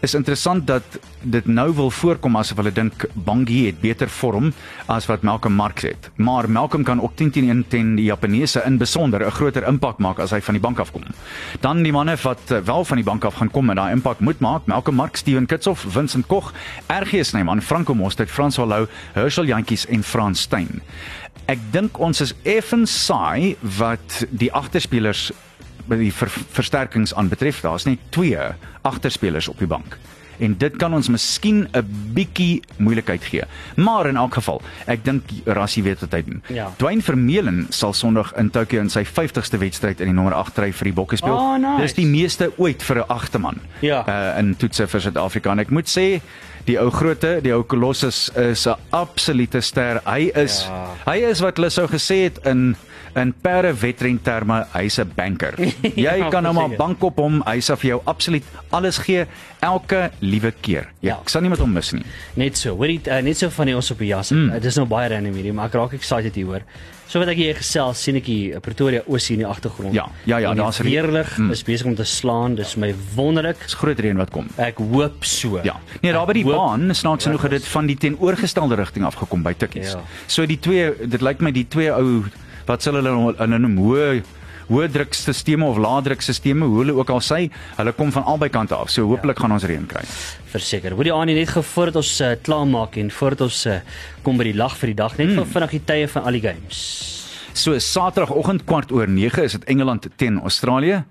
Is 0.00 0.14
interessant 0.14 0.62
dat 0.66 0.84
dit 1.26 1.46
nou 1.50 1.72
wil 1.74 1.88
voorkom 1.90 2.36
asof 2.38 2.60
hulle 2.60 2.70
dink 2.70 3.08
Bangie 3.26 3.64
het 3.66 3.80
beter 3.82 4.06
vorm 4.08 4.52
as 4.86 5.08
wat 5.10 5.24
Malcolm 5.26 5.56
Marx 5.58 5.82
het. 5.88 6.10
Maar 6.22 6.46
Malcolm 6.50 6.84
kan 6.86 7.02
ook 7.02 7.16
10 7.18 7.30
teen 7.34 7.48
1 7.50 7.64
teen 7.68 7.96
die 7.96 8.04
Japaneese 8.06 8.62
in 8.66 8.78
besonder 8.78 9.26
'n 9.26 9.30
groter 9.30 9.66
impak 9.66 9.98
maak 9.98 10.18
as 10.18 10.30
hy 10.30 10.40
van 10.40 10.54
die 10.54 10.60
bank 10.60 10.78
af 10.78 10.92
kom. 10.92 11.02
Dan 11.60 11.82
die 11.82 11.92
manne 11.92 12.16
wat 12.22 12.50
eh, 12.50 12.58
wel 12.58 12.84
van 12.84 12.96
die 12.96 13.04
bank 13.04 13.24
af 13.24 13.34
gaan 13.34 13.50
kom 13.50 13.70
en 13.70 13.76
daai 13.76 13.92
impak 13.92 14.20
moet 14.20 14.38
maak, 14.40 14.66
Malcolm 14.66 14.96
Marx, 14.96 15.18
Steven 15.18 15.46
Kitshoff, 15.46 15.84
Vincent 15.88 16.26
Koch, 16.26 16.52
RG 16.86 17.24
Snyman, 17.24 17.62
Franco 17.62 17.94
Mostert, 17.94 18.30
Frans 18.30 18.56
Halou, 18.56 18.86
Herschel 19.12 19.46
Jantjies 19.46 19.86
en 19.86 20.02
Frans 20.02 20.40
Steyn. 20.40 20.80
Ek 21.46 21.58
dink 21.70 21.98
ons 21.98 22.20
is 22.20 22.34
effens 22.42 23.04
saai 23.06 23.56
wat 23.60 24.26
die 24.30 24.52
agterspelers 24.52 25.32
die 25.88 26.12
ver, 26.12 26.30
versterkings 26.50 27.14
aanbetref. 27.14 27.60
Daar's 27.60 27.84
net 27.84 27.98
twee 28.10 28.38
agterspelers 28.82 29.48
op 29.48 29.58
die 29.58 29.66
bank. 29.66 29.98
En 30.38 30.54
dit 30.58 30.76
kan 30.76 30.94
ons 30.94 31.08
miskien 31.08 31.68
'n 31.72 32.12
bietjie 32.14 32.62
moeilikheid 32.76 33.24
gee. 33.24 33.42
Maar 33.76 34.06
in 34.06 34.16
elk 34.16 34.34
geval, 34.34 34.62
ek 34.86 35.04
dink 35.04 35.22
Rassie 35.44 35.82
weet 35.82 36.00
wat 36.00 36.12
hy 36.12 36.22
doen. 36.22 36.42
Ja. 36.46 36.72
Dwayne 36.76 37.02
Vermeulen 37.02 37.66
sal 37.68 37.92
Sondag 37.92 38.32
in 38.36 38.50
Tokio 38.50 38.80
in 38.80 38.90
sy 38.90 39.04
50ste 39.04 39.58
wedstryd 39.58 40.00
in 40.00 40.06
die 40.06 40.14
nommer 40.14 40.34
8 40.34 40.58
ry 40.58 40.72
vir 40.72 40.84
die 40.84 40.92
Bokke 40.92 41.16
speel. 41.16 41.34
Oh, 41.34 41.56
nice. 41.56 41.82
Dis 41.82 41.94
die 41.94 42.06
meeste 42.06 42.52
ooit 42.56 42.82
vir 42.82 42.96
'n 42.96 43.08
agterman. 43.08 43.60
Ja. 43.80 44.04
Uh, 44.06 44.38
in 44.38 44.56
toetse 44.56 44.86
vir 44.86 45.00
Suid-Afrika. 45.00 45.50
En 45.50 45.58
ek 45.58 45.70
moet 45.70 45.88
sê 45.88 46.20
die 46.68 46.76
ou 46.80 46.90
grootte, 46.92 47.38
die 47.44 47.52
ou 47.56 47.62
Colossus 47.66 48.28
is 48.36 48.66
'n 48.68 48.76
absolute 48.92 49.60
ster. 49.60 50.00
Hy 50.06 50.30
is 50.34 50.66
Ja. 50.68 50.94
hy 51.12 51.18
is 51.30 51.40
wat 51.40 51.56
hulle 51.56 51.70
sou 51.70 51.86
gesê 51.88 52.24
het 52.28 52.38
in 52.46 52.76
in 53.16 53.32
perde 53.42 53.72
wedren 53.80 54.20
terme, 54.22 54.66
hy's 54.74 54.98
'n 55.00 55.10
banker. 55.16 55.54
Jy 55.96 56.02
Ja, 56.18 56.28
kan 56.30 56.42
nou 56.42 56.52
maar 56.54 56.76
bank 56.76 57.02
op 57.02 57.16
hom. 57.16 57.42
Hy 57.46 57.60
sal 57.60 57.76
vir 57.76 57.88
jou 57.90 58.00
absoluut 58.04 58.44
alles 58.70 58.98
gee 58.98 59.24
elke 59.60 60.10
liewe 60.20 60.52
keer. 60.60 60.86
Ja. 61.00 61.08
Ja. 61.14 61.18
Ek 61.20 61.28
sal 61.28 61.40
nie 61.42 61.50
met 61.50 61.58
hom 61.58 61.72
mis 61.72 61.92
nie. 61.92 62.04
Net 62.36 62.56
so. 62.56 62.76
Hoorie, 62.76 63.00
uh, 63.08 63.18
net 63.22 63.36
so 63.36 63.48
van 63.50 63.66
die 63.66 63.74
ons 63.74 63.90
op 63.90 63.98
die 63.98 64.08
jas. 64.08 64.30
Mm. 64.30 64.50
Uh, 64.54 64.60
dis 64.60 64.76
nou 64.76 64.86
baie 64.86 65.08
random 65.08 65.34
hierdie, 65.34 65.52
maar 65.52 65.66
ek 65.66 65.74
raak 65.74 65.92
excited 65.94 66.34
hieroor. 66.34 66.62
So 67.08 67.22
wat 67.22 67.30
ek 67.32 67.38
hier 67.40 67.56
gesels, 67.56 68.02
sien 68.04 68.18
ek 68.20 68.26
hier 68.28 68.58
uh, 68.58 68.60
Pretoria 68.60 69.00
Oos 69.08 69.30
hier 69.30 69.38
in 69.38 69.46
die 69.46 69.48
agtergrond. 69.48 69.94
Ja, 69.96 70.04
ja, 70.28 70.42
ja, 70.44 70.50
daar's 70.56 70.82
weerlig 70.84 71.30
mm. 71.38 71.54
is 71.54 71.62
besig 71.64 71.88
om 71.88 71.94
te 71.96 72.04
slaan. 72.04 72.58
Dis 72.58 72.74
my 72.76 72.90
wonderlik. 73.14 73.62
Dis 73.64 73.78
groot 73.80 74.02
reën 74.04 74.20
wat 74.20 74.28
kom. 74.34 74.50
Ek 74.60 74.82
hoop 74.92 75.24
so. 75.24 75.62
Ja. 75.64 75.78
Nee, 76.02 76.12
daar 76.12 76.28
by 76.28 76.36
die 76.36 76.44
hoop- 76.44 76.58
baan, 76.60 76.92
snaaks 76.92 77.24
genoeg 77.24 77.46
het 77.48 77.56
dit 77.56 77.70
van 77.72 77.88
die 77.88 77.96
teenoorgestelde 77.96 78.76
rigting 78.76 79.08
afgekom 79.08 79.46
by 79.46 79.54
Tikkies. 79.56 79.94
Ja. 79.96 80.02
So 80.28 80.44
die 80.44 80.58
twee, 80.60 80.92
dit 81.08 81.24
lyk 81.24 81.40
my 81.40 81.54
die 81.56 81.64
twee 81.72 81.88
ou 81.96 82.26
wat 82.68 82.84
sal 82.84 83.00
hulle 83.00 83.08
nou- 83.08 83.32
hulle 83.38 83.62
noem 83.64 83.80
hoë 83.80 84.10
hoë 84.68 84.88
drukstelsels 84.94 85.64
of 85.66 85.80
lae 85.82 86.02
drukstelsels, 86.06 86.64
hoe 86.64 86.80
hulle 86.82 86.96
ook 86.98 87.12
al 87.14 87.22
sê, 87.24 87.40
hulle 87.78 87.94
kom 87.96 88.12
van 88.14 88.26
albei 88.28 88.50
kante 88.52 88.76
af. 88.76 88.92
So 88.92 89.08
hopelik 89.08 89.38
ja. 89.38 89.46
gaan 89.46 89.56
ons 89.56 89.68
reën 89.68 89.86
kry. 89.88 90.04
Verseker. 90.52 90.96
Hoorie 90.96 91.14
aan 91.14 91.32
net 91.32 91.52
voordat 91.52 92.00
ons 92.00 92.14
uh, 92.24 92.34
klaarmaak 92.42 92.96
en 93.00 93.10
voordat 93.10 93.46
ons 93.48 93.66
uh, 93.66 93.80
kom 94.22 94.40
by 94.40 94.50
die 94.50 94.56
lag 94.56 94.76
vir 94.80 94.94
die 94.94 94.98
dag, 95.02 95.16
net 95.20 95.34
mm. 95.34 95.54
vinnig 95.54 95.78
die 95.78 95.84
tye 95.92 96.10
van 96.12 96.28
al 96.28 96.38
die 96.38 96.44
games. 96.44 96.82
So 97.58 97.74
Saterdagoggend 97.82 98.62
kwart 98.68 98.92
oor 98.94 99.08
9 99.10 99.42
is 99.42 99.56
dit 99.56 99.64
Engeland 99.72 100.06
teen 100.16 100.38
Australië. 100.40 101.02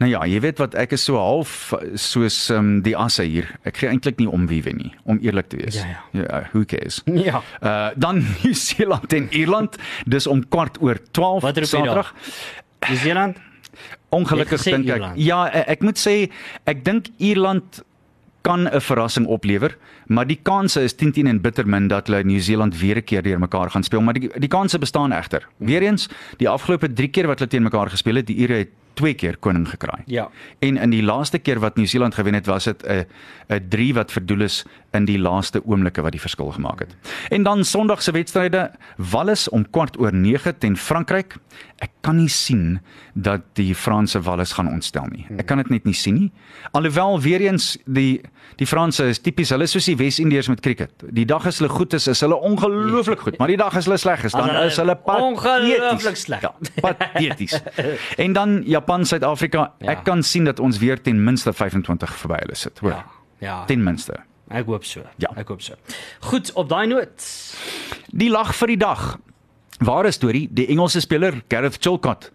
Nou 0.00 0.08
ja, 0.10 0.22
jy 0.26 0.40
weet 0.40 0.60
wat 0.62 0.74
ek 0.78 0.94
is 0.96 1.04
so 1.04 1.20
half 1.20 1.72
soos 2.00 2.36
um, 2.54 2.78
die 2.86 2.94
asse 2.96 3.26
hier. 3.28 3.50
Ek 3.68 3.82
gee 3.82 3.90
eintlik 3.92 4.18
nie 4.22 4.28
om 4.30 4.46
wie 4.50 4.62
wen 4.64 4.80
nie, 4.80 4.92
om 5.04 5.20
eerlik 5.22 5.50
te 5.52 5.60
wees. 5.60 5.76
Ja, 5.78 5.98
ja. 6.16 6.24
ja 6.24 6.40
who 6.54 6.64
cares? 6.68 7.02
Ja. 7.06 7.42
Uh 7.60 7.90
dan 8.02 8.22
Nieu-Seeland 8.42 9.12
en 9.12 9.28
Ierland, 9.36 9.76
dis 10.08 10.26
om 10.26 10.40
kwart 10.48 10.80
oor 10.80 10.98
12 11.12 11.44
Wat 11.44 11.60
roep 11.60 11.68
jy 11.68 11.84
daar? 11.84 12.08
Saterdag. 12.08 12.14
Nieu-Seeland? 12.88 13.36
Ongelukkig 14.12 14.62
dink 14.62 14.88
ek. 14.88 14.94
Ierland. 14.94 15.16
Ja, 15.16 15.46
e- 15.48 15.64
ek 15.72 15.80
moet 15.82 15.98
sê 15.98 16.30
ek 16.68 16.84
dink 16.84 17.08
Ierland 17.18 17.82
kan 18.42 18.66
'n 18.68 18.80
verrassing 18.80 19.26
oplewer, 19.26 19.76
maar 20.06 20.26
die 20.26 20.38
kanse 20.42 20.82
is 20.82 20.94
10 20.94 21.12
teen 21.12 21.26
en 21.26 21.40
bitter 21.40 21.66
min 21.66 21.88
dat 21.88 22.06
hulle 22.06 22.24
Nieu-Seeland 22.24 22.78
weer 22.78 22.96
'n 22.96 23.04
keer 23.04 23.22
deurmekaar 23.22 23.70
gaan 23.70 23.82
speel, 23.82 24.00
maar 24.02 24.14
die 24.14 24.28
die 24.38 24.48
kanse 24.48 24.78
bestaan 24.78 25.12
egter. 25.12 25.46
Weereens, 25.58 26.08
die 26.38 26.48
afgelope 26.48 26.92
3 26.92 27.08
keer 27.08 27.26
wat 27.26 27.38
hulle 27.38 27.50
teen 27.50 27.62
mekaar 27.62 27.90
gespeel 27.90 28.16
het, 28.16 28.26
die 28.26 28.36
Ire 28.36 28.54
het 28.54 28.68
twee 28.94 29.14
keer 29.14 29.36
koning 29.36 29.68
gekraai. 29.68 30.02
Ja. 30.06 30.28
En 30.58 30.76
in 30.76 30.90
die 30.90 31.02
laaste 31.02 31.38
keer 31.38 31.60
wat 31.60 31.76
Nieu-Seeland 31.76 32.14
gewen 32.14 32.34
het, 32.34 32.46
was 32.46 32.64
dit 32.64 32.82
'n 32.86 33.06
'n 33.48 33.68
3 33.68 33.94
wat 33.94 34.12
verdoel 34.12 34.40
is 34.40 34.64
in 34.92 35.04
die 35.04 35.18
laaste 35.18 35.62
oomblikke 35.64 36.02
wat 36.02 36.12
die 36.12 36.20
verskil 36.20 36.50
gemaak 36.52 36.78
het. 36.78 36.96
En 37.28 37.42
dan 37.42 37.64
Sondag 37.64 38.02
se 38.02 38.12
wedstryde, 38.12 38.70
Wallis 38.96 39.48
om 39.48 39.70
kwart 39.70 39.98
oor 39.98 40.14
9 40.14 40.58
teen 40.58 40.76
Frankryk. 40.76 41.36
Ek 41.82 41.90
kan 42.00 42.16
nie 42.16 42.28
sien 42.28 42.80
dat 43.14 43.40
die 43.52 43.74
Franse 43.74 44.20
Wallis 44.20 44.52
gaan 44.52 44.68
ontstel 44.68 45.06
nie. 45.10 45.26
Ek 45.36 45.46
kan 45.46 45.56
dit 45.56 45.68
net 45.68 45.84
nie 45.84 45.94
sien 45.94 46.14
nie. 46.14 46.32
Alhoewel 46.72 47.20
weer 47.20 47.40
eens 47.40 47.78
die 47.86 48.20
die 48.60 48.66
Franse 48.66 49.06
is 49.08 49.20
tipies, 49.22 49.50
hulle 49.54 49.64
is 49.64 49.72
soos 49.72 49.86
die 49.88 49.96
Wes-Indiërs 49.96 50.48
met 50.52 50.60
cricket. 50.60 51.04
Die 51.14 51.24
dag 51.28 51.46
as 51.48 51.58
hulle 51.58 51.70
goed 51.72 51.94
is, 51.96 52.06
is 52.10 52.20
hulle 52.20 52.36
ongelooflik 52.36 53.22
goed, 53.24 53.38
maar 53.40 53.48
die 53.48 53.56
dag 53.56 53.76
as 53.78 53.88
hulle 53.88 53.96
sleg 54.00 54.26
is, 54.28 54.36
dan 54.36 54.50
hulle 54.50 54.66
is 54.68 54.76
hulle 54.80 54.96
ongelooflik 55.02 55.88
pateties. 55.88 56.24
sleg. 56.26 56.44
Ja, 56.44 56.52
pateties. 56.84 57.56
en 58.24 58.36
dan 58.36 58.58
Japan, 58.82 59.06
Suid-Afrika. 59.06 59.72
Ja. 59.78 59.94
Ek 59.94 60.04
kan 60.04 60.22
sien 60.26 60.44
dat 60.50 60.60
ons 60.60 60.78
weer 60.82 61.00
ten 61.00 61.22
minste 61.24 61.52
25 61.54 62.14
verby 62.24 62.42
hulle 62.42 62.58
sit, 62.58 62.82
hoor. 62.82 62.98
Ja. 62.98 63.04
Ja. 63.42 63.64
Ten 63.70 63.82
minste. 63.82 64.18
Ek 64.52 64.66
hoop 64.68 64.84
so. 64.84 65.02
Ja. 65.22 65.30
Ek 65.38 65.48
hoop 65.48 65.62
so. 65.62 65.78
Goed, 66.28 66.50
op 66.58 66.68
daai 66.70 66.86
noot. 66.90 67.28
Die 68.12 68.30
lag 68.30 68.52
vir 68.58 68.74
die 68.74 68.80
dag. 68.82 69.06
Ware 69.82 70.12
storie, 70.14 70.46
die 70.52 70.68
Engelse 70.70 71.00
speler 71.02 71.40
Gareth 71.50 71.80
Chilcott 71.82 72.30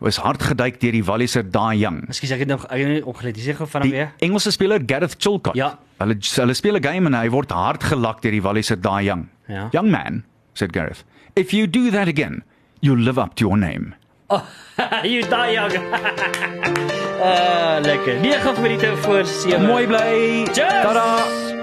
was 0.00 0.16
hard 0.24 0.40
geduik 0.42 0.78
deur 0.80 0.94
die 0.96 1.02
Walliser 1.04 1.44
Daai 1.44 1.76
Young. 1.76 2.00
Ekskuus, 2.08 2.32
ek 2.32 2.44
het 2.46 2.48
nog 2.48 2.62
ek 2.72 2.80
het 2.80 2.88
nie 2.88 3.02
opgelet. 3.04 3.36
Sê 3.44 3.52
gou 3.56 3.66
van 3.68 3.84
hom 3.84 3.90
Die 3.90 3.98
weer. 3.98 4.14
Engelse 4.24 4.52
speler 4.56 4.80
Gareth 4.88 5.18
Chilcott. 5.20 5.58
Ja. 5.58 5.74
Hulle 6.00 6.16
hulle 6.16 6.56
speel 6.56 6.78
'n 6.80 6.82
game 6.82 7.06
en 7.06 7.14
hy 7.14 7.28
word 7.28 7.52
hard 7.52 7.84
gelak 7.84 8.22
deur 8.22 8.32
die 8.32 8.42
Walliser 8.42 8.80
Daai 8.80 9.04
Young. 9.04 9.28
Ja. 9.48 9.68
Young 9.72 9.90
man, 9.90 10.24
said 10.54 10.72
Gareth. 10.72 11.04
If 11.36 11.52
you 11.52 11.66
do 11.66 11.90
that 11.90 12.08
again, 12.08 12.42
you'll 12.80 12.98
live 13.04 13.20
up 13.20 13.34
to 13.36 13.46
your 13.46 13.58
name. 13.58 13.94
You 15.02 15.22
die 15.22 15.52
young. 15.52 15.72
Ah, 17.22 17.78
lekker. 17.82 18.20
9 18.20 18.60
minute 18.62 18.96
voor 18.96 19.24
7. 19.24 19.66
Mooi 19.66 19.86
bly. 19.86 20.46
Tada. 20.52 21.59